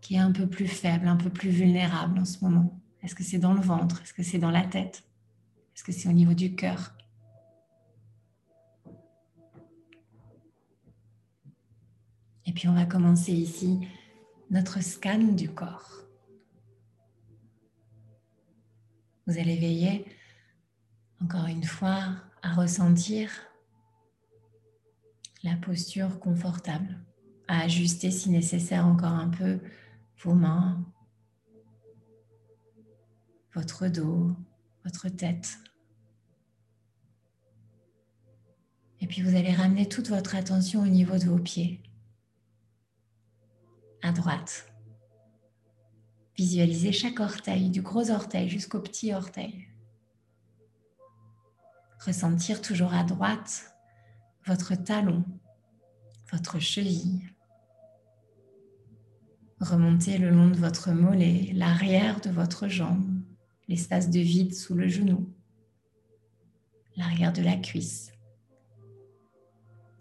qui 0.04 0.16
est 0.16 0.20
un 0.20 0.34
peu 0.34 0.48
plus 0.48 0.68
faible, 0.68 1.08
un 1.08 1.16
peu 1.16 1.30
plus 1.30 1.50
vulnérable 1.50 2.20
en 2.20 2.26
ce 2.26 2.44
moment. 2.44 2.78
Est-ce 3.02 3.16
que 3.16 3.24
c'est 3.24 3.40
dans 3.40 3.54
le 3.54 3.62
ventre? 3.62 4.02
Est-ce 4.02 4.14
que 4.14 4.22
c'est 4.22 4.38
dans 4.38 4.52
la 4.52 4.66
tête? 4.66 5.04
Est-ce 5.74 5.84
que 5.84 5.94
c'est 5.94 6.10
au 6.10 6.12
niveau 6.12 6.34
du 6.34 6.56
cœur? 6.56 6.94
Et 12.46 12.52
puis 12.52 12.68
on 12.68 12.74
va 12.74 12.86
commencer 12.86 13.32
ici 13.32 13.80
notre 14.52 14.84
scan 14.84 15.20
du 15.20 15.50
corps. 15.50 16.02
Vous 19.26 19.40
allez 19.40 19.56
veiller 19.56 20.06
encore 21.22 21.46
une 21.46 21.64
fois 21.64 22.10
à 22.42 22.54
ressentir 22.54 23.32
la 25.44 25.56
posture 25.56 26.20
confortable, 26.20 27.00
à 27.48 27.62
ajuster 27.62 28.12
si 28.12 28.30
nécessaire 28.30 28.86
encore 28.86 29.14
un 29.14 29.30
peu 29.30 29.62
vos 30.24 30.34
mains, 30.34 30.84
votre 33.54 33.88
dos, 33.88 34.36
votre 34.84 35.10
tête. 35.10 35.58
Et 39.02 39.08
puis 39.08 39.22
vous 39.22 39.36
allez 39.36 39.54
ramener 39.54 39.88
toute 39.88 40.10
votre 40.10 40.36
attention 40.36 40.82
au 40.82 40.88
niveau 40.88 41.18
de 41.18 41.26
vos 41.26 41.40
pieds, 41.40 41.84
à 44.02 44.12
droite. 44.14 44.72
Visualisez 46.38 46.94
chaque 46.94 47.20
orteil, 47.20 47.70
du 47.70 47.82
gros 47.82 48.10
orteil 48.10 48.50
jusqu'au 48.50 48.80
petit 48.80 49.14
orteil. 49.14 49.68
Ressentir 52.00 52.62
toujours 52.62 52.94
à 52.94 53.04
droite 53.04 53.70
votre 54.46 54.76
talon, 54.76 55.24
votre 56.32 56.60
cheville, 56.60 57.33
Remontez 59.64 60.18
le 60.18 60.30
long 60.30 60.50
de 60.50 60.58
votre 60.58 60.92
mollet, 60.92 61.52
l'arrière 61.54 62.20
de 62.20 62.30
votre 62.30 62.68
jambe, 62.68 63.22
l'espace 63.70 64.10
de 64.10 64.20
vide 64.20 64.54
sous 64.54 64.76
le 64.76 64.90
genou, 64.90 65.34
l'arrière 66.98 67.32
de 67.32 67.42
la 67.42 67.56
cuisse, 67.56 68.12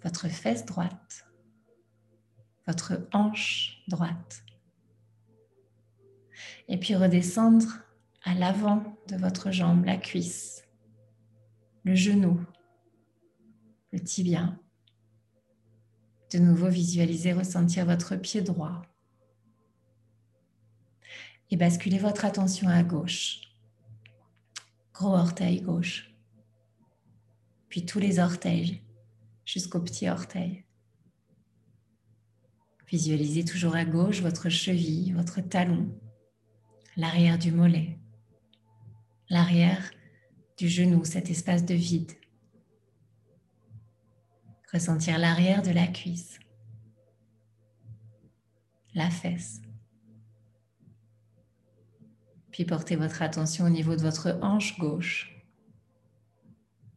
votre 0.02 0.26
fesse 0.26 0.66
droite, 0.66 1.26
votre 2.66 3.06
hanche 3.12 3.84
droite. 3.86 4.42
Et 6.66 6.76
puis 6.76 6.96
redescendre 6.96 7.68
à 8.24 8.34
l'avant 8.34 8.82
de 9.06 9.14
votre 9.14 9.52
jambe, 9.52 9.84
la 9.84 9.96
cuisse, 9.96 10.64
le 11.84 11.94
genou, 11.94 12.44
le 13.92 14.00
tibia. 14.00 14.56
De 16.32 16.40
nouveau, 16.40 16.68
visualisez, 16.68 17.32
ressentir 17.32 17.86
votre 17.86 18.16
pied 18.16 18.42
droit, 18.42 18.82
et 21.52 21.56
basculez 21.58 21.98
votre 21.98 22.24
attention 22.24 22.66
à 22.68 22.82
gauche. 22.82 23.42
Gros 24.94 25.14
orteil 25.14 25.60
gauche. 25.60 26.10
Puis 27.68 27.84
tous 27.84 27.98
les 27.98 28.18
orteils 28.18 28.80
jusqu'au 29.44 29.78
petit 29.80 30.08
orteil. 30.08 30.64
Visualisez 32.88 33.44
toujours 33.44 33.76
à 33.76 33.84
gauche 33.84 34.22
votre 34.22 34.48
cheville, 34.48 35.12
votre 35.12 35.42
talon, 35.42 35.94
l'arrière 36.96 37.38
du 37.38 37.52
mollet, 37.52 37.98
l'arrière 39.28 39.90
du 40.56 40.70
genou, 40.70 41.04
cet 41.04 41.28
espace 41.28 41.66
de 41.66 41.74
vide. 41.74 42.12
Ressentir 44.72 45.18
l'arrière 45.18 45.60
de 45.60 45.70
la 45.70 45.86
cuisse, 45.86 46.38
la 48.94 49.10
fesse. 49.10 49.60
Puis 52.52 52.66
portez 52.66 52.96
votre 52.96 53.22
attention 53.22 53.64
au 53.64 53.70
niveau 53.70 53.96
de 53.96 54.02
votre 54.02 54.38
hanche 54.42 54.78
gauche. 54.78 55.42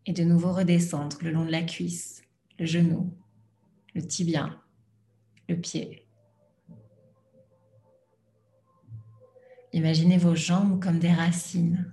Et 0.06 0.14
de 0.14 0.24
nouveau 0.24 0.52
redescendre 0.52 1.18
le 1.22 1.32
long 1.32 1.46
de 1.46 1.52
la 1.52 1.64
cuisse, 1.64 2.22
le 2.60 2.66
genou, 2.66 3.12
le 3.96 4.06
tibia, 4.06 4.62
le 5.50 5.56
pied. 5.56 6.06
Imaginez 9.74 10.18
vos 10.18 10.36
jambes 10.36 10.82
comme 10.82 11.00
des 11.00 11.12
racines. 11.12 11.92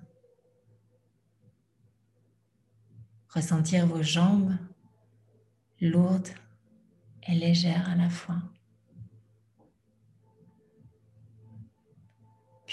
Ressentir 3.28 3.86
vos 3.86 4.02
jambes 4.02 4.56
lourdes 5.80 6.28
et 7.26 7.34
légères 7.34 7.88
à 7.88 7.94
la 7.94 8.10
fois. 8.10 8.42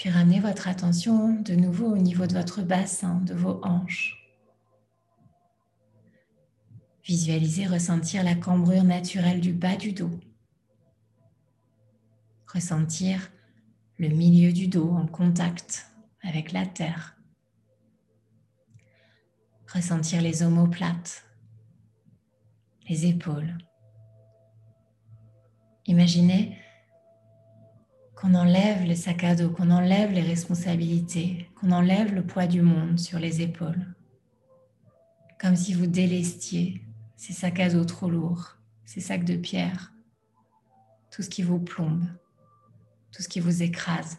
Puis 0.00 0.08
ramenez 0.08 0.40
votre 0.40 0.66
attention 0.66 1.34
de 1.42 1.52
nouveau 1.52 1.88
au 1.88 1.98
niveau 1.98 2.26
de 2.26 2.32
votre 2.32 2.62
bassin, 2.62 3.20
de 3.20 3.34
vos 3.34 3.60
hanches. 3.62 4.16
Visualisez 7.04 7.66
ressentir 7.66 8.24
la 8.24 8.34
cambrure 8.34 8.82
naturelle 8.82 9.42
du 9.42 9.52
bas 9.52 9.76
du 9.76 9.92
dos. 9.92 10.18
Ressentir 12.50 13.30
le 13.98 14.08
milieu 14.08 14.54
du 14.54 14.68
dos 14.68 14.90
en 14.90 15.06
contact 15.06 15.90
avec 16.22 16.52
la 16.52 16.64
terre. 16.64 17.18
Ressentir 19.70 20.22
les 20.22 20.42
omoplates, 20.42 21.26
les 22.88 23.04
épaules. 23.04 23.58
Imaginez 25.84 26.56
qu'on 28.20 28.34
enlève 28.34 28.82
les 28.82 28.96
sacs 28.96 29.24
à 29.24 29.34
dos, 29.34 29.48
qu'on 29.48 29.70
enlève 29.70 30.12
les 30.12 30.20
responsabilités, 30.20 31.48
qu'on 31.58 31.70
enlève 31.70 32.14
le 32.14 32.22
poids 32.22 32.46
du 32.46 32.60
monde 32.60 32.98
sur 32.98 33.18
les 33.18 33.40
épaules. 33.40 33.86
Comme 35.40 35.56
si 35.56 35.72
vous 35.72 35.86
délestiez 35.86 36.82
ces 37.16 37.32
sacs 37.32 37.60
à 37.60 37.70
dos 37.70 37.84
trop 37.84 38.10
lourds, 38.10 38.56
ces 38.84 39.00
sacs 39.00 39.24
de 39.24 39.36
pierre, 39.36 39.94
tout 41.10 41.22
ce 41.22 41.30
qui 41.30 41.42
vous 41.42 41.58
plombe, 41.58 42.04
tout 43.10 43.22
ce 43.22 43.28
qui 43.28 43.40
vous 43.40 43.62
écrase. 43.62 44.18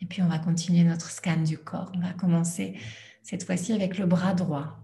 Et 0.00 0.06
puis 0.06 0.22
on 0.22 0.28
va 0.28 0.38
continuer 0.38 0.84
notre 0.84 1.10
scan 1.10 1.42
du 1.42 1.58
corps. 1.58 1.90
On 1.96 2.00
va 2.00 2.12
commencer 2.12 2.78
cette 3.24 3.42
fois-ci 3.42 3.72
avec 3.72 3.98
le 3.98 4.06
bras 4.06 4.32
droit. 4.32 4.78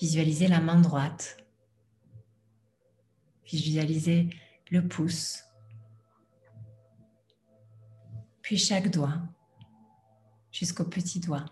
Visualisez 0.00 0.46
la 0.46 0.60
main 0.60 0.80
droite 0.80 1.38
Visualisez 3.46 4.30
le 4.70 4.86
pouce, 4.86 5.44
puis 8.42 8.58
chaque 8.58 8.90
doigt 8.90 9.18
jusqu'au 10.52 10.84
petit 10.84 11.20
doigt. 11.20 11.44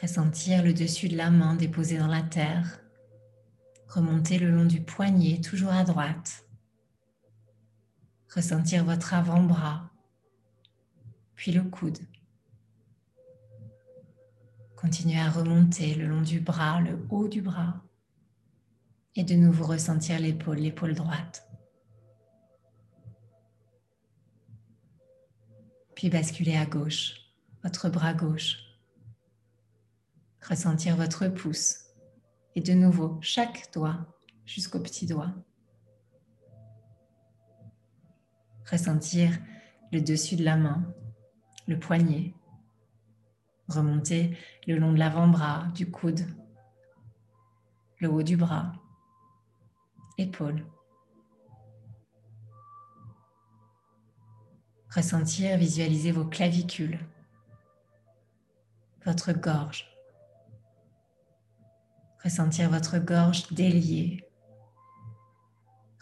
Ressentir 0.00 0.62
le 0.62 0.72
dessus 0.72 1.08
de 1.08 1.16
la 1.16 1.30
main 1.30 1.56
déposé 1.56 1.98
dans 1.98 2.06
la 2.06 2.22
terre. 2.22 2.80
Remonter 3.88 4.38
le 4.38 4.50
long 4.50 4.66
du 4.66 4.80
poignet, 4.80 5.40
toujours 5.40 5.72
à 5.72 5.82
droite. 5.82 6.44
Ressentir 8.32 8.84
votre 8.84 9.14
avant-bras, 9.14 9.90
puis 11.34 11.50
le 11.50 11.62
coude. 11.62 11.98
Continuez 14.76 15.18
à 15.18 15.30
remonter 15.30 15.94
le 15.94 16.06
long 16.06 16.20
du 16.20 16.38
bras, 16.38 16.80
le 16.80 17.04
haut 17.10 17.26
du 17.26 17.40
bras. 17.40 17.82
Et 19.18 19.24
de 19.24 19.34
nouveau 19.34 19.66
ressentir 19.66 20.20
l'épaule, 20.20 20.58
l'épaule 20.58 20.94
droite. 20.94 21.44
Puis 25.96 26.08
basculer 26.08 26.54
à 26.54 26.64
gauche, 26.66 27.16
votre 27.64 27.88
bras 27.88 28.14
gauche. 28.14 28.60
Ressentir 30.48 30.94
votre 30.94 31.26
pouce. 31.26 31.80
Et 32.54 32.60
de 32.60 32.72
nouveau, 32.74 33.18
chaque 33.20 33.72
doigt 33.74 34.06
jusqu'au 34.46 34.78
petit 34.78 35.06
doigt. 35.06 35.34
Ressentir 38.70 39.36
le 39.90 40.00
dessus 40.00 40.36
de 40.36 40.44
la 40.44 40.56
main, 40.56 40.94
le 41.66 41.76
poignet. 41.76 42.34
Remonter 43.66 44.38
le 44.68 44.78
long 44.78 44.92
de 44.92 44.98
l'avant-bras, 44.98 45.66
du 45.74 45.90
coude, 45.90 46.24
le 47.98 48.08
haut 48.08 48.22
du 48.22 48.36
bras, 48.36 48.74
épaules. 50.18 50.66
Ressentir, 54.94 55.56
visualiser 55.56 56.12
vos 56.12 56.24
clavicules, 56.24 56.98
votre 59.04 59.32
gorge. 59.32 59.86
Ressentir 62.24 62.68
votre 62.68 62.98
gorge 62.98 63.52
déliée. 63.52 64.24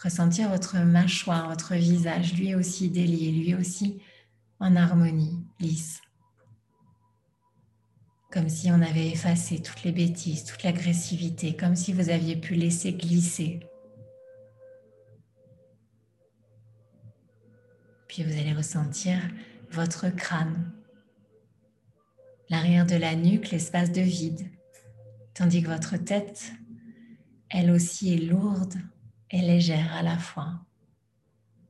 Ressentir 0.02 0.48
votre 0.48 0.78
mâchoire, 0.78 1.48
votre 1.48 1.74
visage, 1.74 2.34
lui 2.34 2.54
aussi 2.54 2.88
délié, 2.90 3.32
lui 3.32 3.54
aussi 3.54 4.00
en 4.60 4.76
harmonie, 4.76 5.44
lisse. 5.60 6.00
Comme 8.30 8.48
si 8.48 8.70
on 8.70 8.80
avait 8.82 9.08
effacé 9.08 9.60
toutes 9.62 9.82
les 9.82 9.92
bêtises, 9.92 10.44
toute 10.44 10.62
l'agressivité, 10.62 11.56
comme 11.56 11.76
si 11.76 11.92
vous 11.92 12.08
aviez 12.08 12.36
pu 12.36 12.54
laisser 12.54 12.92
glisser 12.92 13.60
Vous 18.18 18.32
allez 18.32 18.54
ressentir 18.54 19.18
votre 19.70 20.08
crâne, 20.08 20.72
l'arrière 22.48 22.86
de 22.86 22.96
la 22.96 23.14
nuque, 23.14 23.50
l'espace 23.50 23.92
de 23.92 24.00
vide, 24.00 24.48
tandis 25.34 25.62
que 25.62 25.68
votre 25.68 25.98
tête, 25.98 26.52
elle 27.50 27.70
aussi 27.70 28.14
est 28.14 28.18
lourde 28.18 28.76
et 29.30 29.42
légère 29.42 29.94
à 29.94 30.02
la 30.02 30.16
fois, 30.16 30.54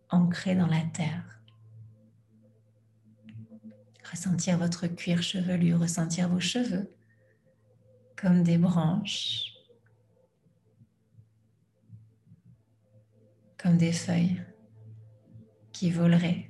ancrée 0.09 0.55
dans 0.55 0.69
la 0.69 0.83
terre. 0.93 1.41
Ressentir 4.09 4.57
votre 4.57 4.87
cuir 4.87 5.25
chevelu, 5.25 5.75
ressentir 5.75 6.29
vos 6.29 6.41
cheveux 6.41 6.89
comme 8.15 8.45
des 8.45 8.57
branches, 8.57 9.53
comme 13.59 13.77
des 13.77 13.93
feuilles 13.93 14.46
qui 15.79 15.91
volerait 15.91 16.49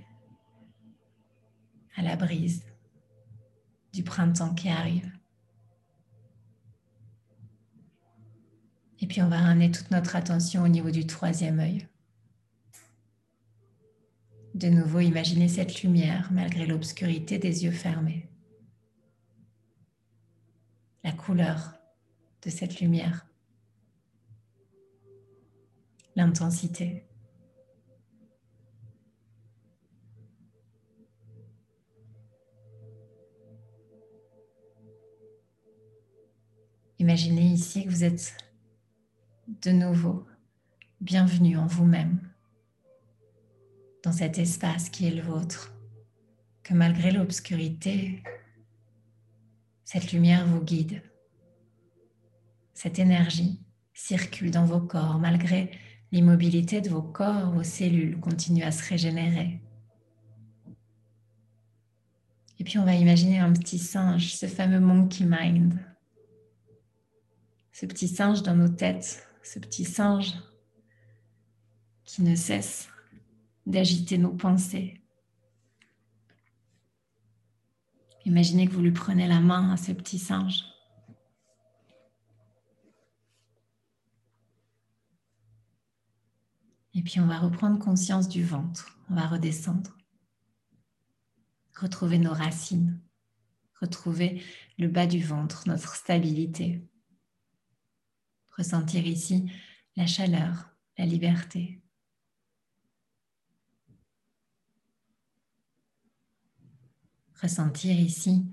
à 1.97 2.03
la 2.03 2.15
brise 2.15 2.63
du 3.93 4.05
printemps 4.05 4.55
qui 4.55 4.69
arrive. 4.69 5.11
Et 9.01 9.09
puis 9.09 9.23
on 9.23 9.29
va 9.29 9.39
ramener 9.39 9.73
toute 9.73 9.91
notre 9.91 10.15
attention 10.15 10.63
au 10.63 10.69
niveau 10.69 10.93
du 10.93 11.09
troisième 11.09 11.59
œil. 11.59 11.89
De 14.55 14.69
nouveau, 14.69 15.01
imaginez 15.01 15.49
cette 15.49 15.83
lumière 15.83 16.31
malgré 16.31 16.65
l'obscurité 16.65 17.39
des 17.39 17.65
yeux 17.65 17.73
fermés. 17.73 18.29
La 21.03 21.11
couleur 21.11 21.75
de 22.43 22.51
cette 22.51 22.81
lumière. 22.81 23.27
L'intensité. 26.15 27.06
Imaginez 37.07 37.53
ici 37.53 37.85
que 37.85 37.91
vous 37.91 38.03
êtes 38.03 38.37
de 39.63 39.71
nouveau 39.71 40.27
bienvenue 41.01 41.57
en 41.57 41.69
vous-même, 41.69 42.19
dans 44.03 44.11
cet 44.11 44.39
espace 44.39 44.89
qui 44.89 45.07
est 45.07 45.13
le 45.13 45.23
vôtre, 45.23 45.73
que 46.65 46.75
malgré 46.75 47.13
l'obscurité, 47.13 48.25
cette 49.85 50.11
lumière 50.11 50.49
vous 50.49 50.61
guide. 50.61 51.01
Cette 52.75 52.99
énergie 52.99 53.61
circule 53.95 54.51
dans 54.51 54.65
vos 54.65 54.81
corps 54.81 55.21
malgré 55.21 55.71
l'immobilité 56.11 56.81
de 56.81 56.91
vos 56.91 57.03
corps, 57.03 57.53
vos 57.53 57.63
cellules 57.63 58.19
continuent 58.19 58.67
à 58.67 58.73
se 58.73 58.83
régénérer. 58.83 59.61
Et 62.59 62.65
puis 62.65 62.81
on 62.81 62.85
va 62.85 62.97
imaginer 62.97 63.39
un 63.39 63.53
petit 63.53 63.79
singe, 63.79 64.35
ce 64.35 64.47
fameux 64.47 64.81
monkey 64.81 65.25
mind, 65.25 65.79
ce 67.79 67.85
petit 67.85 68.09
singe 68.09 68.43
dans 68.43 68.57
nos 68.57 68.71
têtes, 68.71 69.29
ce 69.43 69.59
petit 69.59 69.85
singe 69.85 70.33
qui 72.05 72.23
ne 72.23 72.35
cesse 72.35 72.89
d'agiter 73.67 74.17
nos 74.17 74.33
pensées. 74.33 75.03
Imaginez 78.25 78.67
que 78.67 78.73
vous 78.73 78.81
lui 78.81 78.93
prenez 78.93 79.29
la 79.29 79.41
main 79.41 79.75
à 79.75 79.77
ce 79.77 79.93
petit 79.93 80.19
singe. 80.19 80.65
Et 86.95 87.03
puis 87.03 87.21
on 87.21 87.27
va 87.27 87.39
reprendre 87.39 87.79
conscience 87.79 88.27
du 88.27 88.43
ventre, 88.43 88.99
on 89.11 89.17
va 89.17 89.27
redescendre, 89.27 89.99
retrouver 91.79 92.17
nos 92.17 92.33
racines, 92.33 92.99
retrouver 93.83 94.43
le 94.79 94.89
bas 94.89 95.07
du 95.07 95.23
ventre, 95.23 95.65
notre 95.67 95.95
stabilité 95.95 96.83
Ressentir 98.57 99.07
ici 99.07 99.51
la 99.97 100.07
chaleur, 100.07 100.71
la 100.97 101.05
liberté. 101.05 101.83
Ressentir 107.41 108.01
ici 108.01 108.47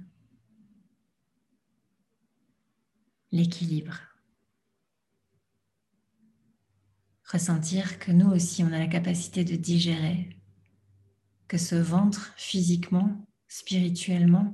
l'équilibre. 3.31 3.97
Ressentir 7.31 7.97
que 7.97 8.11
nous 8.11 8.29
aussi, 8.29 8.63
on 8.63 8.73
a 8.73 8.79
la 8.79 8.87
capacité 8.87 9.45
de 9.45 9.55
digérer, 9.55 10.37
que 11.47 11.57
ce 11.57 11.75
ventre, 11.75 12.33
physiquement, 12.35 13.25
spirituellement, 13.47 14.53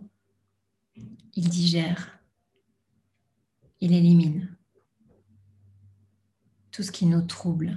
il 0.96 1.50
digère, 1.50 2.20
il 3.82 3.94
élimine 3.94 4.49
tout 6.80 6.84
ce 6.84 6.94
qui 6.94 7.08
nous 7.08 7.22
trouble, 7.22 7.76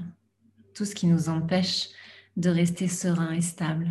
tout 0.75 0.85
ce 0.85 0.95
qui 0.95 1.09
nous 1.09 1.29
empêche 1.29 1.89
de 2.37 2.49
rester 2.49 2.87
serein 2.87 3.33
et 3.33 3.41
stable, 3.41 3.91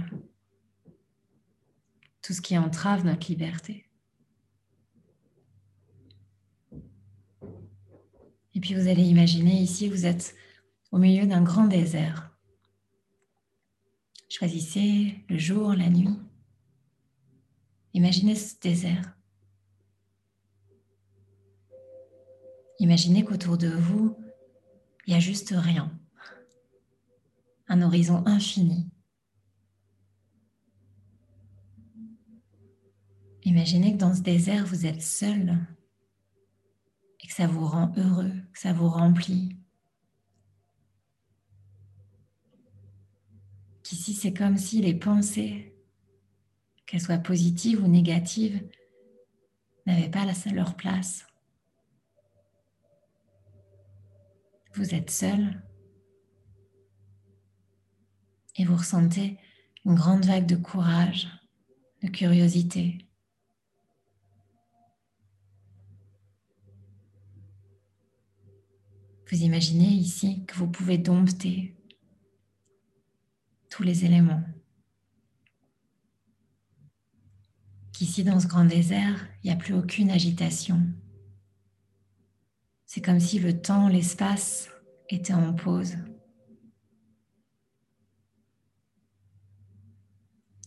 tout 2.21 2.31
ce 2.31 2.39
qui 2.39 2.57
entrave 2.57 3.03
notre 3.03 3.27
liberté. 3.27 3.89
Et 8.55 8.61
puis 8.61 8.73
vous 8.73 8.87
allez 8.87 9.03
imaginer 9.03 9.61
ici, 9.61 9.89
vous 9.89 10.05
êtes 10.05 10.33
au 10.93 10.97
milieu 10.97 11.27
d'un 11.27 11.41
grand 11.41 11.65
désert. 11.65 12.31
Choisissez 14.29 15.25
le 15.27 15.37
jour, 15.37 15.73
la 15.73 15.89
nuit. 15.89 16.17
Imaginez 17.93 18.35
ce 18.35 18.57
désert. 18.61 19.13
Imaginez 22.79 23.25
qu'autour 23.25 23.57
de 23.57 23.67
vous, 23.67 24.15
il 25.05 25.11
n'y 25.11 25.17
a 25.17 25.19
juste 25.19 25.53
rien. 25.55 25.91
Un 27.67 27.81
horizon 27.81 28.23
infini. 28.25 28.89
Imaginez 33.43 33.93
que 33.93 33.97
dans 33.97 34.13
ce 34.13 34.21
désert, 34.21 34.65
vous 34.65 34.85
êtes 34.85 35.01
seul 35.01 35.57
et 37.19 37.27
que 37.27 37.33
ça 37.33 37.47
vous 37.47 37.65
rend 37.65 37.91
heureux, 37.97 38.31
que 38.53 38.59
ça 38.59 38.73
vous 38.73 38.89
remplit. 38.89 39.57
Qu'ici, 43.83 44.13
c'est 44.13 44.33
comme 44.33 44.57
si 44.57 44.81
les 44.81 44.93
pensées, 44.93 45.75
qu'elles 46.85 47.01
soient 47.01 47.17
positives 47.17 47.83
ou 47.83 47.87
négatives, 47.87 48.61
n'avaient 49.85 50.09
pas 50.09 50.25
leur 50.53 50.75
place. 50.75 51.25
Vous 54.73 54.95
êtes 54.95 55.09
seul 55.09 55.61
et 58.55 58.65
vous 58.65 58.75
ressentez 58.75 59.37
une 59.85 59.95
grande 59.95 60.25
vague 60.25 60.45
de 60.45 60.55
courage, 60.55 61.27
de 62.03 62.07
curiosité. 62.07 63.05
Vous 69.29 69.41
imaginez 69.41 69.87
ici 69.87 70.45
que 70.45 70.55
vous 70.55 70.67
pouvez 70.67 70.97
dompter 70.97 71.75
tous 73.69 73.83
les 73.83 74.03
éléments. 74.05 74.43
Qu'ici, 77.93 78.23
dans 78.23 78.39
ce 78.39 78.47
grand 78.47 78.65
désert, 78.65 79.27
il 79.43 79.47
n'y 79.47 79.53
a 79.53 79.55
plus 79.55 79.73
aucune 79.73 80.11
agitation. 80.11 80.81
C'est 82.93 82.99
comme 82.99 83.21
si 83.21 83.39
le 83.39 83.61
temps, 83.61 83.87
l'espace 83.87 84.69
étaient 85.07 85.31
en 85.31 85.53
pause. 85.53 85.95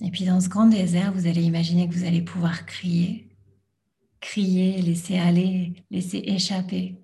Et 0.01 0.11
puis 0.11 0.25
dans 0.25 0.41
ce 0.41 0.49
grand 0.49 0.65
désert, 0.65 1.13
vous 1.13 1.27
allez 1.27 1.43
imaginer 1.43 1.87
que 1.87 1.93
vous 1.93 2.07
allez 2.07 2.23
pouvoir 2.23 2.65
crier, 2.65 3.37
crier, 4.21 4.81
laisser 4.81 5.19
aller, 5.19 5.75
laisser 5.91 6.23
échapper 6.25 6.99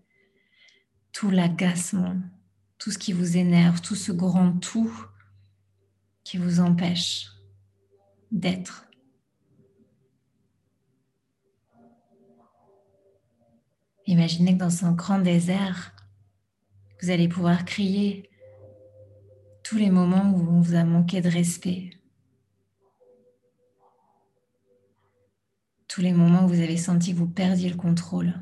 tout 1.12 1.28
l'agacement, 1.28 2.16
tout 2.78 2.90
ce 2.90 2.96
qui 2.96 3.12
vous 3.12 3.37
énerve, 3.37 3.83
tout 3.83 3.96
ce 3.96 4.12
grand 4.12 4.59
tout 4.59 4.90
qui 6.24 6.38
vous 6.38 6.61
empêche 6.61 7.28
d'être. 8.33 8.89
Imaginez 14.11 14.55
que 14.55 14.59
dans 14.59 14.70
ce 14.70 14.87
grand 14.87 15.20
désert, 15.20 15.94
vous 17.01 17.11
allez 17.11 17.29
pouvoir 17.29 17.64
crier 17.64 18.29
tous 19.62 19.77
les 19.77 19.88
moments 19.88 20.33
où 20.33 20.51
on 20.51 20.61
vous 20.61 20.75
a 20.75 20.83
manqué 20.83 21.20
de 21.20 21.29
respect, 21.29 21.90
tous 25.87 26.01
les 26.01 26.12
moments 26.12 26.44
où 26.44 26.49
vous 26.49 26.61
avez 26.61 26.77
senti 26.77 27.12
que 27.12 27.18
vous 27.18 27.29
perdiez 27.29 27.70
le 27.70 27.77
contrôle. 27.77 28.35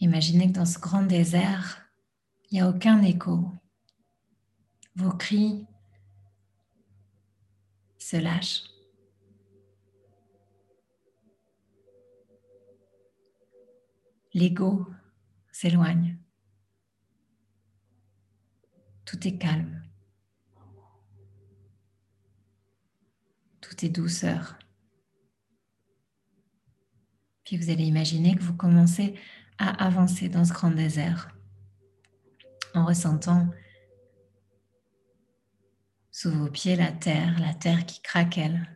Imaginez 0.00 0.48
que 0.48 0.58
dans 0.58 0.66
ce 0.66 0.78
grand 0.78 1.04
désert, 1.04 1.88
il 2.50 2.56
n'y 2.56 2.60
a 2.60 2.68
aucun 2.68 3.02
écho. 3.02 3.52
Vos 4.96 5.12
cris 5.12 5.66
se 7.96 8.18
lâchent. 8.18 8.75
L'ego 14.36 14.86
s'éloigne. 15.50 16.18
Tout 19.06 19.26
est 19.26 19.38
calme. 19.38 19.82
Tout 23.62 23.82
est 23.82 23.88
douceur. 23.88 24.58
Puis 27.44 27.56
vous 27.56 27.70
allez 27.70 27.84
imaginer 27.84 28.36
que 28.36 28.42
vous 28.42 28.54
commencez 28.54 29.18
à 29.56 29.70
avancer 29.86 30.28
dans 30.28 30.44
ce 30.44 30.52
grand 30.52 30.70
désert 30.70 31.34
en 32.74 32.84
ressentant 32.84 33.48
sous 36.12 36.30
vos 36.30 36.50
pieds 36.50 36.76
la 36.76 36.92
terre, 36.92 37.38
la 37.40 37.54
terre 37.54 37.86
qui 37.86 38.02
craquelle, 38.02 38.68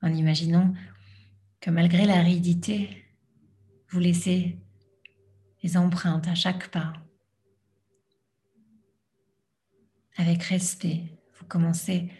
en 0.00 0.14
imaginant 0.14 0.72
que 1.60 1.70
malgré 1.70 2.06
l'aridité 2.06 3.01
vous 3.92 4.00
laissez 4.00 4.56
les 5.62 5.76
empreintes 5.76 6.26
à 6.26 6.34
chaque 6.34 6.70
pas. 6.70 6.94
Avec 10.16 10.42
respect, 10.44 11.02
vous 11.34 11.44
commencez 11.44 12.10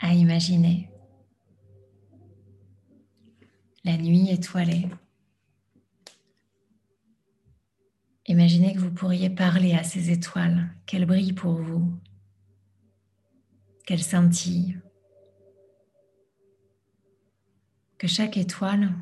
à 0.00 0.12
imaginer 0.12 0.90
la 3.84 3.96
nuit 3.96 4.28
étoilée. 4.30 4.88
Imaginez 8.26 8.74
que 8.74 8.80
vous 8.80 8.92
pourriez 8.92 9.30
parler 9.30 9.74
à 9.74 9.84
ces 9.84 10.10
étoiles, 10.10 10.68
qu'elles 10.86 11.06
brillent 11.06 11.32
pour 11.32 11.54
vous, 11.54 11.92
qu'elles 13.86 14.02
scintillent, 14.02 14.78
que 17.98 18.08
chaque 18.08 18.36
étoile 18.36 18.92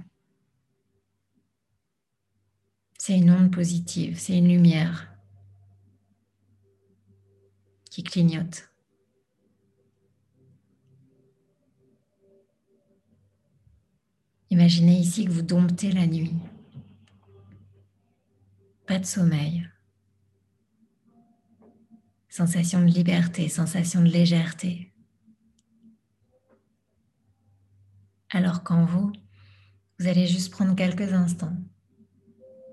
c'est 3.01 3.17
une 3.17 3.31
onde 3.31 3.51
positive, 3.51 4.19
c'est 4.19 4.37
une 4.37 4.49
lumière 4.49 5.11
qui 7.91 8.03
clignote. 8.05 8.69
Imaginez 14.51 14.99
ici 14.99 15.25
que 15.25 15.31
vous 15.31 15.41
domptez 15.41 15.91
la 15.93 16.07
nuit. 16.07 16.35
Pas 18.87 18.99
de 18.99 19.07
sommeil. 19.07 19.67
Sensation 22.29 22.83
de 22.83 22.91
liberté, 22.91 23.49
sensation 23.49 24.03
de 24.03 24.09
légèreté. 24.09 24.93
Alors 28.29 28.63
qu'en 28.63 28.85
vous, 28.85 29.11
vous 29.99 30.07
allez 30.07 30.27
juste 30.27 30.53
prendre 30.53 30.77
quelques 30.77 31.15
instants 31.15 31.57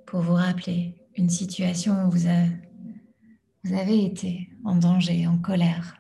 pour 0.08 0.22
vous 0.22 0.34
rappeler 0.34 0.96
une 1.18 1.30
situation 1.30 2.08
où 2.08 2.12
vous, 2.12 2.28
avez 3.74 4.06
été 4.06 4.50
en 4.64 4.78
danger, 4.78 5.28
en 5.28 5.38
colère. 5.38 5.98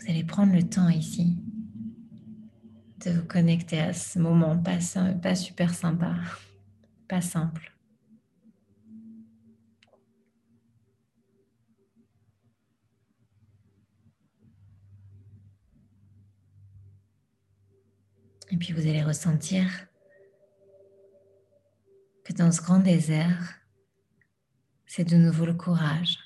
Vous 0.00 0.10
allez 0.10 0.24
prendre 0.24 0.54
le 0.54 0.62
temps 0.62 0.88
ici 0.88 1.36
de 3.04 3.10
vous 3.10 3.26
connecter 3.26 3.78
à 3.78 3.92
ce 3.92 4.18
moment 4.18 4.56
pas, 4.56 5.34
super 5.34 5.74
sympa, 5.74 6.14
pas 7.08 7.20
simple. 7.20 7.77
Et 18.50 18.56
puis 18.56 18.72
vous 18.72 18.86
allez 18.86 19.02
ressentir 19.02 19.66
que 22.24 22.32
dans 22.32 22.50
ce 22.50 22.62
grand 22.62 22.78
désert, 22.78 23.54
c'est 24.86 25.04
de 25.04 25.16
nouveau 25.16 25.44
le 25.44 25.54
courage. 25.54 26.18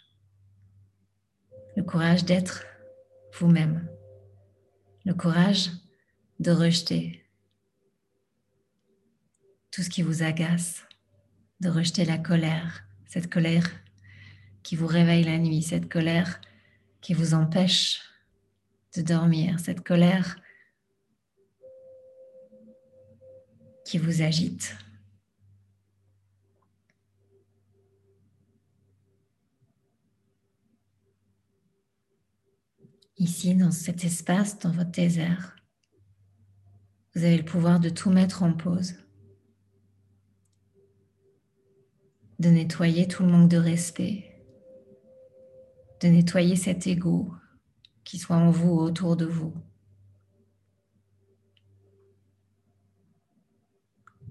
Le 1.77 1.83
courage 1.83 2.25
d'être 2.25 2.65
vous-même. 3.35 3.89
Le 5.05 5.15
courage 5.15 5.71
de 6.39 6.51
rejeter 6.53 7.25
tout 9.73 9.83
ce 9.83 9.91
qui 9.91 10.03
vous 10.03 10.23
agace, 10.23 10.85
de 11.61 11.69
rejeter 11.69 12.05
la 12.05 12.19
colère, 12.19 12.85
cette 13.07 13.33
colère 13.33 13.69
qui 14.63 14.77
vous 14.77 14.87
réveille 14.87 15.25
la 15.25 15.39
nuit, 15.39 15.63
cette 15.63 15.91
colère 15.91 16.41
qui 17.01 17.15
vous 17.15 17.35
empêche 17.35 18.01
de 18.97 19.03
dormir, 19.03 19.59
cette 19.59 19.83
colère 19.83 20.37
qui 23.85 23.99
vous 23.99 24.23
agite. 24.23 24.77
Ici, 33.17 33.55
dans 33.55 33.71
cet 33.71 34.05
espace, 34.05 34.59
dans 34.59 34.73
votre 34.73 34.91
désert, 34.91 35.57
vous 37.15 37.25
avez 37.25 37.37
le 37.37 37.45
pouvoir 37.45 37.79
de 37.79 37.89
tout 37.89 38.11
mettre 38.11 38.43
en 38.43 38.53
pause, 38.53 38.95
de 42.39 42.49
nettoyer 42.49 43.07
tout 43.07 43.23
le 43.23 43.29
manque 43.29 43.51
de 43.51 43.59
respect, 43.59 44.45
de 46.01 46.09
nettoyer 46.09 46.57
cet 46.57 46.87
ego 46.87 47.33
qui 48.03 48.19
soit 48.19 48.37
en 48.37 48.51
vous 48.51 48.71
ou 48.71 48.81
autour 48.81 49.17
de 49.17 49.27
vous. 49.27 49.55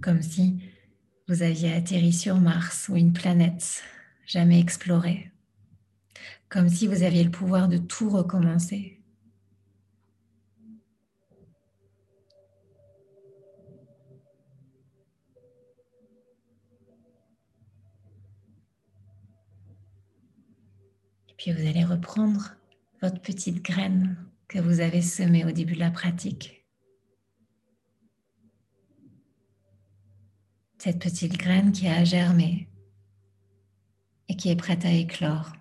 Comme 0.02 0.24
si 0.24 0.60
vous 1.28 1.44
aviez 1.44 1.74
atterri 1.74 2.12
sur 2.12 2.40
Mars 2.40 2.90
ou 2.90 2.98
une 2.98 3.14
planète 3.14 3.84
jamais 4.26 4.60
explorée. 4.60 5.32
Comme 6.50 6.70
si 6.70 6.88
vous 6.88 7.04
aviez 7.04 7.24
le 7.24 7.30
pouvoir 7.30 7.68
de 7.68 7.78
tout 7.78 8.10
recommencer. 8.10 9.00
Et 21.30 21.34
puis 21.38 21.52
vous 21.52 21.68
allez 21.68 21.86
reprendre 21.86 22.56
votre 23.02 23.22
petite 23.22 23.64
graine 23.64 24.18
que 24.48 24.60
vous 24.60 24.80
avez 24.80 25.02
semée 25.02 25.46
au 25.46 25.52
début 25.52 25.76
de 25.76 25.80
la 25.80 25.92
pratique. 25.92 26.61
Cette 30.84 30.98
petite 30.98 31.38
graine 31.38 31.72
qui 31.72 31.88
a 31.88 32.04
germé 32.04 32.68
et 34.28 34.36
qui 34.36 34.50
est 34.50 34.56
prête 34.56 34.84
à 34.84 34.92
éclore. 34.92 35.54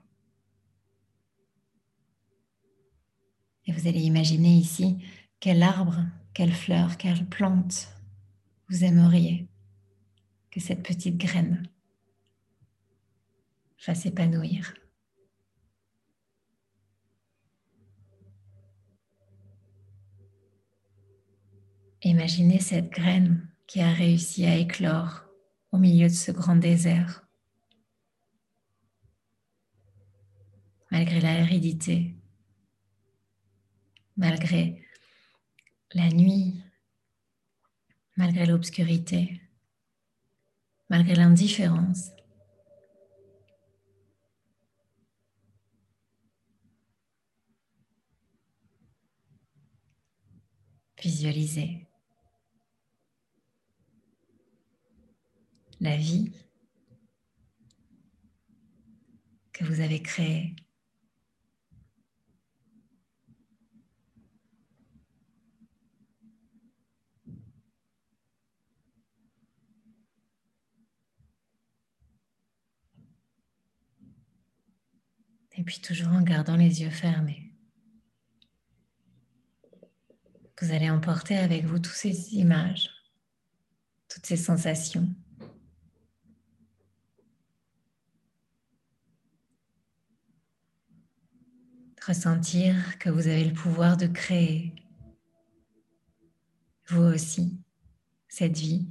Et 3.66 3.72
vous 3.72 3.86
allez 3.86 4.00
imaginer 4.00 4.56
ici 4.56 4.96
quel 5.38 5.62
arbre, 5.62 6.06
quelle 6.32 6.54
fleur, 6.54 6.96
quelle 6.96 7.28
plante 7.28 7.94
vous 8.70 8.82
aimeriez 8.82 9.46
que 10.50 10.58
cette 10.58 10.82
petite 10.82 11.18
graine 11.18 11.68
fasse 13.76 14.06
épanouir. 14.06 14.72
Imaginez 22.02 22.60
cette 22.60 22.88
graine 22.88 23.49
qui 23.70 23.80
a 23.80 23.92
réussi 23.92 24.46
à 24.46 24.56
éclore 24.56 25.22
au 25.70 25.78
milieu 25.78 26.08
de 26.08 26.12
ce 26.12 26.32
grand 26.32 26.56
désert. 26.56 27.24
Malgré 30.90 31.20
la 31.20 31.38
hérédité, 31.38 32.16
malgré 34.16 34.84
la 35.92 36.08
nuit, 36.08 36.60
malgré 38.16 38.44
l'obscurité, 38.44 39.40
malgré 40.88 41.14
l'indifférence. 41.14 42.10
Visualisez 51.00 51.89
la 55.80 55.96
vie 55.96 56.32
que 59.52 59.64
vous 59.64 59.80
avez 59.80 60.02
créée. 60.02 60.54
Et 75.56 75.62
puis 75.62 75.80
toujours 75.80 76.08
en 76.08 76.22
gardant 76.22 76.56
les 76.56 76.80
yeux 76.80 76.90
fermés. 76.90 77.52
Vous 80.62 80.72
allez 80.72 80.90
emporter 80.90 81.36
avec 81.36 81.64
vous 81.64 81.78
toutes 81.78 81.92
ces 81.92 82.34
images, 82.34 82.90
toutes 84.08 84.26
ces 84.26 84.36
sensations. 84.36 85.08
Ressentir 92.10 92.98
que 92.98 93.08
vous 93.08 93.28
avez 93.28 93.44
le 93.44 93.52
pouvoir 93.52 93.96
de 93.96 94.08
créer, 94.08 94.74
vous 96.88 97.02
aussi, 97.02 97.56
cette 98.28 98.58
vie. 98.58 98.90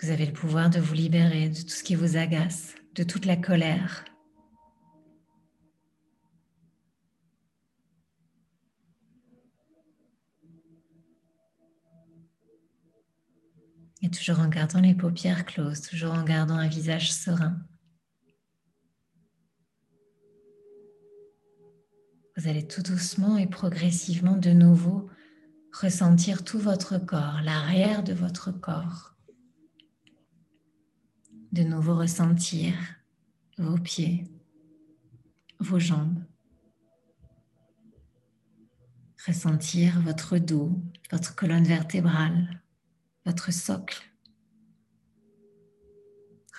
Vous 0.00 0.08
avez 0.08 0.24
le 0.24 0.32
pouvoir 0.32 0.70
de 0.70 0.80
vous 0.80 0.94
libérer 0.94 1.50
de 1.50 1.60
tout 1.60 1.68
ce 1.68 1.84
qui 1.84 1.96
vous 1.96 2.16
agace, 2.16 2.76
de 2.94 3.02
toute 3.02 3.26
la 3.26 3.36
colère. 3.36 4.06
Et 14.00 14.08
toujours 14.08 14.38
en 14.38 14.48
gardant 14.48 14.80
les 14.80 14.94
paupières 14.94 15.44
closes, 15.44 15.82
toujours 15.82 16.14
en 16.14 16.22
gardant 16.22 16.56
un 16.56 16.68
visage 16.68 17.12
serein. 17.12 17.67
Vous 22.38 22.46
allez 22.46 22.68
tout 22.68 22.82
doucement 22.82 23.36
et 23.36 23.48
progressivement 23.48 24.36
de 24.36 24.50
nouveau 24.50 25.10
ressentir 25.72 26.44
tout 26.44 26.60
votre 26.60 26.96
corps, 26.96 27.40
l'arrière 27.42 28.04
de 28.04 28.12
votre 28.12 28.52
corps. 28.52 29.16
De 31.50 31.64
nouveau 31.64 31.96
ressentir 31.96 32.74
vos 33.58 33.76
pieds, 33.76 34.24
vos 35.58 35.80
jambes. 35.80 36.22
Ressentir 39.26 40.00
votre 40.02 40.38
dos, 40.38 40.80
votre 41.10 41.34
colonne 41.34 41.64
vertébrale, 41.64 42.62
votre 43.26 43.52
socle. 43.52 44.00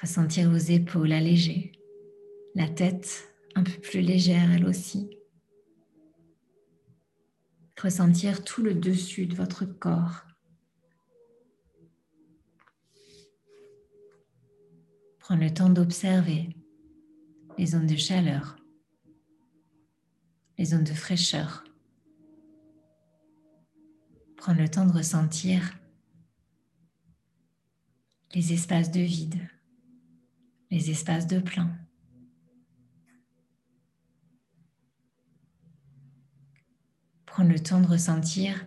Ressentir 0.01 0.51
vos 0.51 0.58
épaules 0.58 1.14
allégées, 1.14 1.72
la 2.53 2.68
tête 2.68 3.34
un 3.56 3.64
peu 3.64 3.80
plus 3.80 4.01
légère 4.01 4.51
elle 4.51 4.66
aussi 4.66 5.10
ressentir 7.80 8.43
tout 8.43 8.61
le 8.61 8.73
dessus 8.73 9.25
de 9.25 9.36
votre 9.36 9.65
corps. 9.65 10.25
Prendre 15.19 15.41
le 15.41 15.53
temps 15.53 15.69
d'observer 15.69 16.55
les 17.57 17.67
zones 17.67 17.88
de 17.88 17.95
chaleur, 17.95 18.57
les 20.57 20.65
zones 20.65 20.84
de 20.84 20.93
fraîcheur. 20.93 21.63
Prendre 24.36 24.59
le 24.59 24.69
temps 24.69 24.86
de 24.86 24.93
ressentir 24.93 25.77
les 28.34 28.53
espaces 28.53 28.91
de 28.91 29.01
vide, 29.01 29.39
les 30.71 30.89
espaces 30.89 31.27
de 31.27 31.39
plein. 31.39 31.77
Le 37.44 37.60
temps 37.60 37.82
de 37.82 37.88
ressentir 37.88 38.66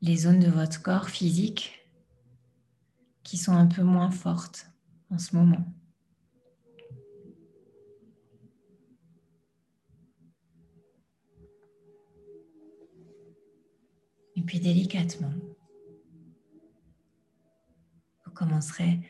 les 0.00 0.16
zones 0.16 0.40
de 0.40 0.50
votre 0.50 0.82
corps 0.82 1.08
physique 1.08 1.86
qui 3.22 3.36
sont 3.36 3.52
un 3.52 3.66
peu 3.66 3.82
moins 3.82 4.10
fortes 4.10 4.66
en 5.10 5.18
ce 5.18 5.36
moment. 5.36 5.64
Et 14.34 14.42
puis 14.42 14.58
délicatement, 14.58 15.32
vous 18.24 18.32
commencerez 18.32 19.00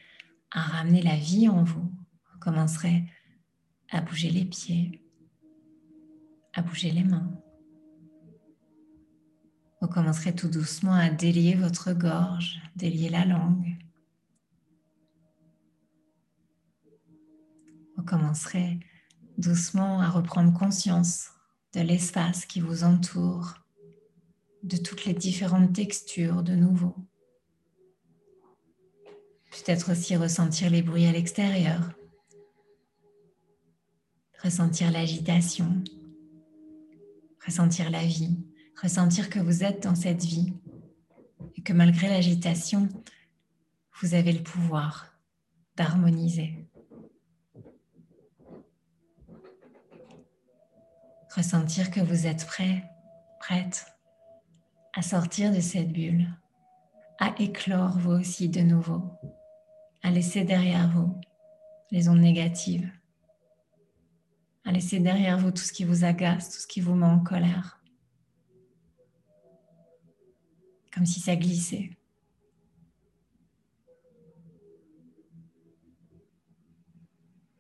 à 0.50 0.60
ramener 0.60 1.00
la 1.00 1.16
vie 1.16 1.48
en 1.48 1.62
vous. 1.64 1.90
Vous 2.32 2.38
commencerez 2.38 3.04
à 3.90 4.02
bouger 4.02 4.30
les 4.30 4.44
pieds, 4.44 5.02
à 6.52 6.60
bouger 6.60 6.90
les 6.90 7.04
mains. 7.04 7.41
Vous 9.82 9.88
commencerez 9.88 10.32
tout 10.32 10.46
doucement 10.46 10.94
à 10.94 11.10
délier 11.10 11.56
votre 11.56 11.92
gorge, 11.92 12.60
délier 12.76 13.08
la 13.08 13.24
langue. 13.24 13.76
Vous 17.96 18.04
commencerez 18.04 18.78
doucement 19.38 20.00
à 20.00 20.08
reprendre 20.08 20.56
conscience 20.56 21.30
de 21.72 21.80
l'espace 21.80 22.46
qui 22.46 22.60
vous 22.60 22.84
entoure, 22.84 23.54
de 24.62 24.76
toutes 24.76 25.04
les 25.04 25.14
différentes 25.14 25.72
textures 25.72 26.44
de 26.44 26.54
nouveau. 26.54 26.94
Peut-être 29.50 29.90
aussi 29.90 30.14
ressentir 30.14 30.70
les 30.70 30.82
bruits 30.82 31.06
à 31.06 31.12
l'extérieur, 31.12 31.90
ressentir 34.44 34.92
l'agitation, 34.92 35.82
ressentir 37.44 37.90
la 37.90 38.04
vie, 38.04 38.38
ressentir 38.80 39.30
que 39.30 39.38
vous 39.38 39.64
êtes 39.64 39.82
dans 39.82 39.94
cette 39.94 40.24
vie 40.24 40.52
et 41.56 41.62
que 41.62 41.72
malgré 41.72 42.08
l'agitation, 42.08 42.88
vous 44.00 44.14
avez 44.14 44.32
le 44.32 44.42
pouvoir 44.42 45.14
d'harmoniser. 45.76 46.66
Ressentir 51.34 51.90
que 51.90 52.00
vous 52.00 52.26
êtes 52.26 52.46
prêt, 52.46 52.84
prête 53.40 53.86
à 54.94 55.02
sortir 55.02 55.52
de 55.52 55.60
cette 55.60 55.90
bulle, 55.90 56.28
à 57.18 57.34
éclore 57.38 57.98
vous 57.98 58.10
aussi 58.10 58.48
de 58.48 58.60
nouveau, 58.60 59.02
à 60.02 60.10
laisser 60.10 60.44
derrière 60.44 60.90
vous 60.90 61.14
les 61.90 62.08
ondes 62.08 62.20
négatives, 62.20 62.90
à 64.64 64.72
laisser 64.72 64.98
derrière 64.98 65.38
vous 65.38 65.50
tout 65.50 65.62
ce 65.62 65.72
qui 65.72 65.84
vous 65.84 66.04
agace, 66.04 66.50
tout 66.50 66.58
ce 66.58 66.66
qui 66.66 66.80
vous 66.80 66.94
met 66.94 67.06
en 67.06 67.20
colère, 67.20 67.81
comme 70.92 71.06
si 71.06 71.20
ça 71.20 71.36
glissait. 71.36 71.90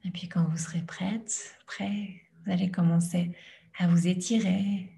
Et 0.04 0.10
puis 0.10 0.28
quand 0.28 0.44
vous 0.44 0.58
serez 0.58 0.82
prête, 0.82 1.56
prêt, 1.66 2.22
vous 2.44 2.52
allez 2.52 2.70
commencer 2.70 3.32
à 3.78 3.86
vous 3.86 4.06
étirer, 4.06 4.90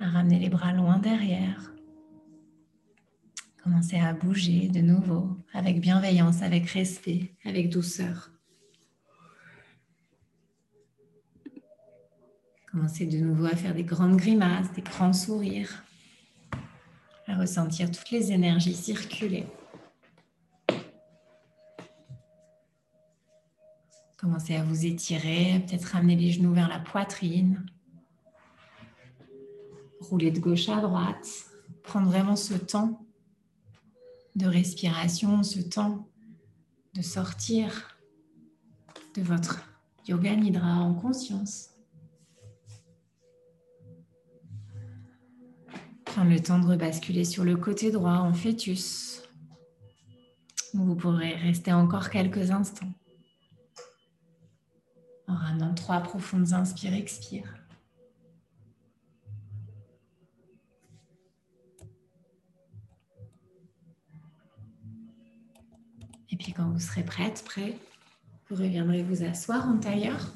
à 0.00 0.08
ramener 0.08 0.38
les 0.38 0.48
bras 0.48 0.72
loin 0.72 0.98
derrière. 0.98 1.72
Commencez 3.62 3.98
à 3.98 4.12
bouger 4.12 4.68
de 4.68 4.80
nouveau 4.80 5.36
avec 5.52 5.80
bienveillance, 5.80 6.42
avec 6.42 6.68
respect, 6.70 7.34
avec 7.44 7.68
douceur. 7.68 8.30
Commencez 12.70 13.06
de 13.06 13.18
nouveau 13.18 13.44
à 13.44 13.54
faire 13.54 13.74
des 13.74 13.84
grandes 13.84 14.16
grimaces, 14.16 14.72
des 14.72 14.82
grands 14.82 15.12
sourires, 15.12 15.84
à 17.26 17.36
ressentir 17.36 17.90
toutes 17.90 18.10
les 18.10 18.32
énergies 18.32 18.74
circuler. 18.74 19.46
Commencez 24.16 24.54
à 24.54 24.62
vous 24.62 24.86
étirer, 24.86 25.64
peut-être 25.66 25.84
ramener 25.84 26.14
les 26.14 26.30
genoux 26.30 26.52
vers 26.52 26.68
la 26.68 26.78
poitrine. 26.78 27.66
Rouler 30.00 30.30
de 30.30 30.38
gauche 30.38 30.68
à 30.68 30.80
droite. 30.80 31.26
Prendre 31.82 32.08
vraiment 32.08 32.36
ce 32.36 32.54
temps 32.54 33.04
de 34.36 34.46
respiration, 34.46 35.42
ce 35.42 35.60
temps 35.60 36.08
de 36.94 37.02
sortir 37.02 37.98
de 39.14 39.22
votre 39.22 39.68
yoga 40.06 40.36
nidra 40.36 40.80
en 40.80 40.94
conscience. 40.94 41.71
Le 46.18 46.38
temps 46.40 46.58
de 46.58 46.66
rebasculer 46.66 47.24
sur 47.24 47.42
le 47.42 47.56
côté 47.56 47.90
droit 47.90 48.12
en 48.12 48.32
fœtus. 48.32 49.22
Vous 50.72 50.94
pourrez 50.94 51.34
rester 51.34 51.72
encore 51.72 52.10
quelques 52.10 52.50
instants. 52.50 52.92
En 55.26 55.34
ramenant 55.34 55.74
trois 55.74 56.00
profondes 56.00 56.52
inspires, 56.52 56.94
expire. 56.94 57.54
Et 66.30 66.36
puis 66.36 66.52
quand 66.52 66.70
vous 66.70 66.80
serez 66.80 67.04
prête, 67.04 67.42
prêt, 67.44 67.76
vous 68.48 68.56
reviendrez 68.56 69.02
vous 69.02 69.24
asseoir 69.24 69.68
en 69.68 69.78
tailleur. 69.78 70.32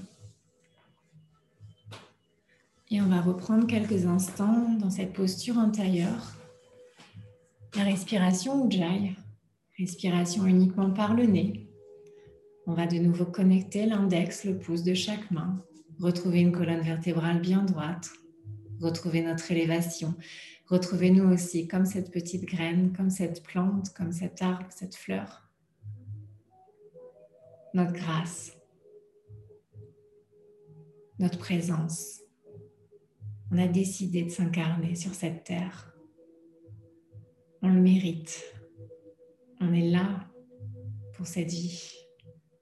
Et 2.90 3.00
on 3.00 3.06
va 3.06 3.20
reprendre 3.20 3.66
quelques 3.66 4.06
instants 4.06 4.76
dans 4.78 4.90
cette 4.90 5.12
posture 5.12 5.56
tailleur. 5.72 6.34
La 7.74 7.84
respiration 7.84 8.66
Ujjayi, 8.68 9.16
respiration 9.78 10.46
uniquement 10.46 10.90
par 10.90 11.14
le 11.14 11.24
nez. 11.24 11.68
On 12.66 12.74
va 12.74 12.86
de 12.86 12.96
nouveau 12.96 13.26
connecter 13.26 13.86
l'index, 13.86 14.44
le 14.44 14.58
pouce 14.58 14.82
de 14.82 14.94
chaque 14.94 15.30
main, 15.30 15.58
retrouver 16.00 16.40
une 16.40 16.52
colonne 16.52 16.80
vertébrale 16.80 17.40
bien 17.40 17.62
droite, 17.62 18.10
retrouver 18.80 19.22
notre 19.22 19.50
élévation. 19.50 20.14
Retrouvez-nous 20.68 21.32
aussi 21.32 21.68
comme 21.68 21.86
cette 21.86 22.10
petite 22.10 22.44
graine, 22.44 22.92
comme 22.96 23.10
cette 23.10 23.42
plante, 23.42 23.92
comme 23.94 24.12
cet 24.12 24.42
arbre, 24.42 24.66
cette 24.70 24.96
fleur 24.96 25.46
notre 27.76 27.92
grâce, 27.92 28.56
notre 31.18 31.38
présence. 31.38 32.22
On 33.52 33.58
a 33.58 33.68
décidé 33.68 34.24
de 34.24 34.30
s'incarner 34.30 34.94
sur 34.94 35.14
cette 35.14 35.44
terre. 35.44 35.94
On 37.62 37.68
le 37.68 37.80
mérite. 37.80 38.42
On 39.60 39.72
est 39.72 39.88
là 39.88 40.28
pour 41.14 41.26
cette 41.26 41.50
vie, 41.50 41.92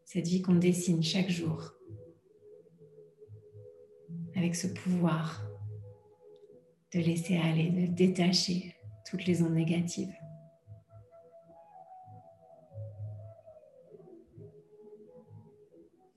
cette 0.05 0.29
vie 0.29 0.43
qu'on 0.43 0.55
dessine 0.55 1.03
chaque 1.03 1.31
jour, 1.31 1.73
avec 4.37 4.55
ce 4.55 4.69
pouvoir 4.69 5.45
de 6.93 7.01
laisser 7.01 7.37
aller, 7.37 7.71
de 7.71 7.93
détacher 7.93 8.75
toutes 9.11 9.27
les 9.27 9.43
ondes 9.43 9.55
négatives. 9.55 10.15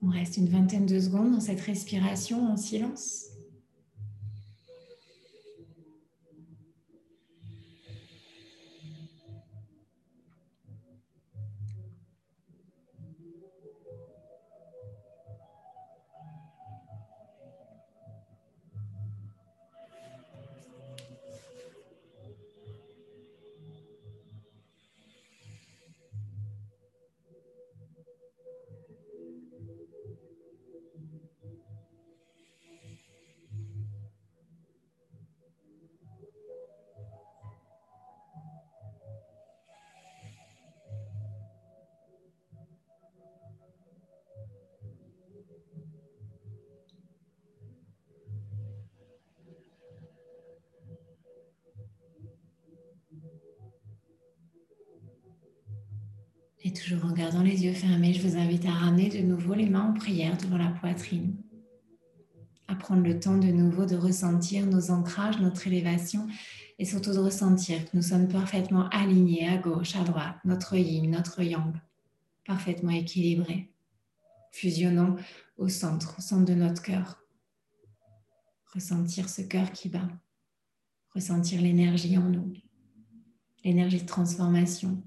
On 0.00 0.10
reste 0.10 0.36
une 0.36 0.48
vingtaine 0.48 0.86
de 0.86 1.00
secondes 1.00 1.32
dans 1.32 1.40
cette 1.40 1.60
respiration 1.60 2.52
en 2.52 2.56
silence. 2.56 3.27
Et 56.68 56.72
toujours 56.74 57.06
en 57.06 57.12
gardant 57.12 57.42
les 57.42 57.64
yeux 57.64 57.72
fermés, 57.72 58.12
je 58.12 58.20
vous 58.20 58.36
invite 58.36 58.66
à 58.66 58.72
ramener 58.72 59.08
de 59.08 59.26
nouveau 59.26 59.54
les 59.54 59.70
mains 59.70 59.88
en 59.88 59.94
prière 59.94 60.36
devant 60.36 60.58
la 60.58 60.68
poitrine. 60.68 61.34
À 62.66 62.74
prendre 62.74 63.04
le 63.04 63.18
temps 63.18 63.38
de 63.38 63.46
nouveau 63.46 63.86
de 63.86 63.96
ressentir 63.96 64.66
nos 64.66 64.90
ancrages, 64.90 65.40
notre 65.40 65.66
élévation 65.66 66.26
et 66.78 66.84
surtout 66.84 67.14
de 67.14 67.20
ressentir 67.20 67.82
que 67.86 67.96
nous 67.96 68.02
sommes 68.02 68.28
parfaitement 68.28 68.86
alignés 68.90 69.48
à 69.48 69.56
gauche, 69.56 69.96
à 69.96 70.04
droite, 70.04 70.36
notre 70.44 70.76
yin, 70.76 71.10
notre 71.10 71.40
yang, 71.40 71.74
parfaitement 72.44 72.90
équilibrés, 72.90 73.72
fusionnant 74.52 75.16
au 75.56 75.68
centre, 75.68 76.16
au 76.18 76.20
centre 76.20 76.44
de 76.44 76.54
notre 76.54 76.82
cœur. 76.82 77.24
Ressentir 78.74 79.30
ce 79.30 79.40
cœur 79.40 79.72
qui 79.72 79.88
bat, 79.88 80.10
ressentir 81.14 81.62
l'énergie 81.62 82.18
en 82.18 82.28
nous, 82.28 82.52
l'énergie 83.64 84.02
de 84.02 84.06
transformation, 84.06 85.02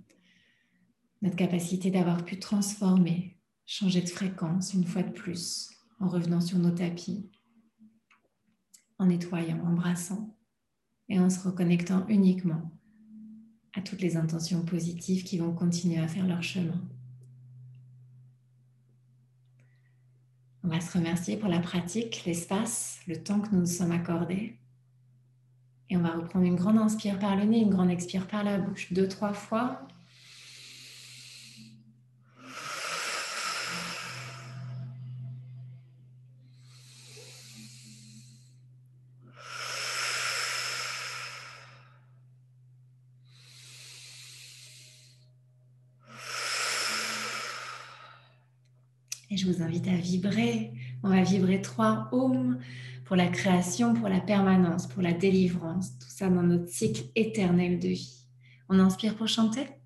notre 1.21 1.35
capacité 1.35 1.91
d'avoir 1.91 2.25
pu 2.25 2.39
transformer, 2.39 3.37
changer 3.65 4.01
de 4.01 4.09
fréquence 4.09 4.73
une 4.73 4.85
fois 4.85 5.03
de 5.03 5.11
plus 5.11 5.69
en 5.99 6.07
revenant 6.07 6.41
sur 6.41 6.57
nos 6.57 6.71
tapis, 6.71 7.29
en 8.97 9.05
nettoyant, 9.05 9.63
en 9.65 9.73
brassant 9.73 10.35
et 11.09 11.19
en 11.19 11.29
se 11.29 11.47
reconnectant 11.47 12.05
uniquement 12.07 12.71
à 13.73 13.81
toutes 13.81 14.01
les 14.01 14.17
intentions 14.17 14.63
positives 14.63 15.23
qui 15.23 15.37
vont 15.37 15.53
continuer 15.53 15.99
à 15.99 16.07
faire 16.07 16.27
leur 16.27 16.43
chemin. 16.43 16.81
On 20.63 20.67
va 20.67 20.79
se 20.79 20.95
remercier 20.95 21.37
pour 21.37 21.49
la 21.49 21.59
pratique, 21.59 22.23
l'espace, 22.25 22.99
le 23.07 23.21
temps 23.21 23.39
que 23.39 23.49
nous 23.51 23.61
nous 23.61 23.65
sommes 23.65 23.91
accordés. 23.91 24.57
Et 25.89 25.97
on 25.97 26.01
va 26.01 26.11
reprendre 26.11 26.45
une 26.45 26.55
grande 26.55 26.77
inspire 26.77 27.17
par 27.19 27.35
le 27.35 27.45
nez, 27.45 27.59
une 27.61 27.71
grande 27.71 27.89
expire 27.89 28.27
par 28.27 28.43
la 28.43 28.59
bouche, 28.59 28.93
deux, 28.93 29.07
trois 29.07 29.33
fois. 29.33 29.87
Et 49.31 49.37
je 49.37 49.49
vous 49.49 49.63
invite 49.63 49.87
à 49.87 49.95
vibrer. 49.95 50.73
On 51.03 51.09
va 51.09 51.23
vibrer 51.23 51.61
trois 51.61 52.09
ohms 52.11 52.59
pour 53.05 53.15
la 53.15 53.27
création, 53.27 53.93
pour 53.93 54.09
la 54.09 54.19
permanence, 54.19 54.87
pour 54.87 55.01
la 55.01 55.13
délivrance. 55.13 55.97
Tout 55.99 56.09
ça 56.09 56.29
dans 56.29 56.43
notre 56.43 56.67
cycle 56.67 57.05
éternel 57.15 57.79
de 57.79 57.87
vie. 57.87 58.25
On 58.67 58.77
inspire 58.77 59.15
pour 59.15 59.29
chanter? 59.29 59.80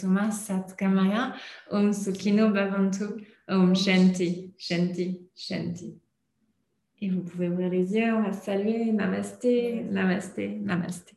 Satoma 0.00 0.30
Satkamaya, 0.30 1.34
Om 1.70 1.92
Sukhino 1.92 2.50
Bhavantu, 2.52 3.24
Om 3.48 3.74
Shanti, 3.74 4.52
Shanti, 4.58 5.20
Shanti. 5.34 5.94
Et 7.02 7.10
vous 7.10 7.22
pouvez 7.22 7.48
ouvrir 7.48 7.70
les 7.70 7.94
yeux, 7.94 8.14
on 8.14 8.22
va 8.22 8.32
saluer, 8.32 8.92
Namasté, 8.92 9.82
Namasté, 9.82 10.48
Namasté. 10.48 11.14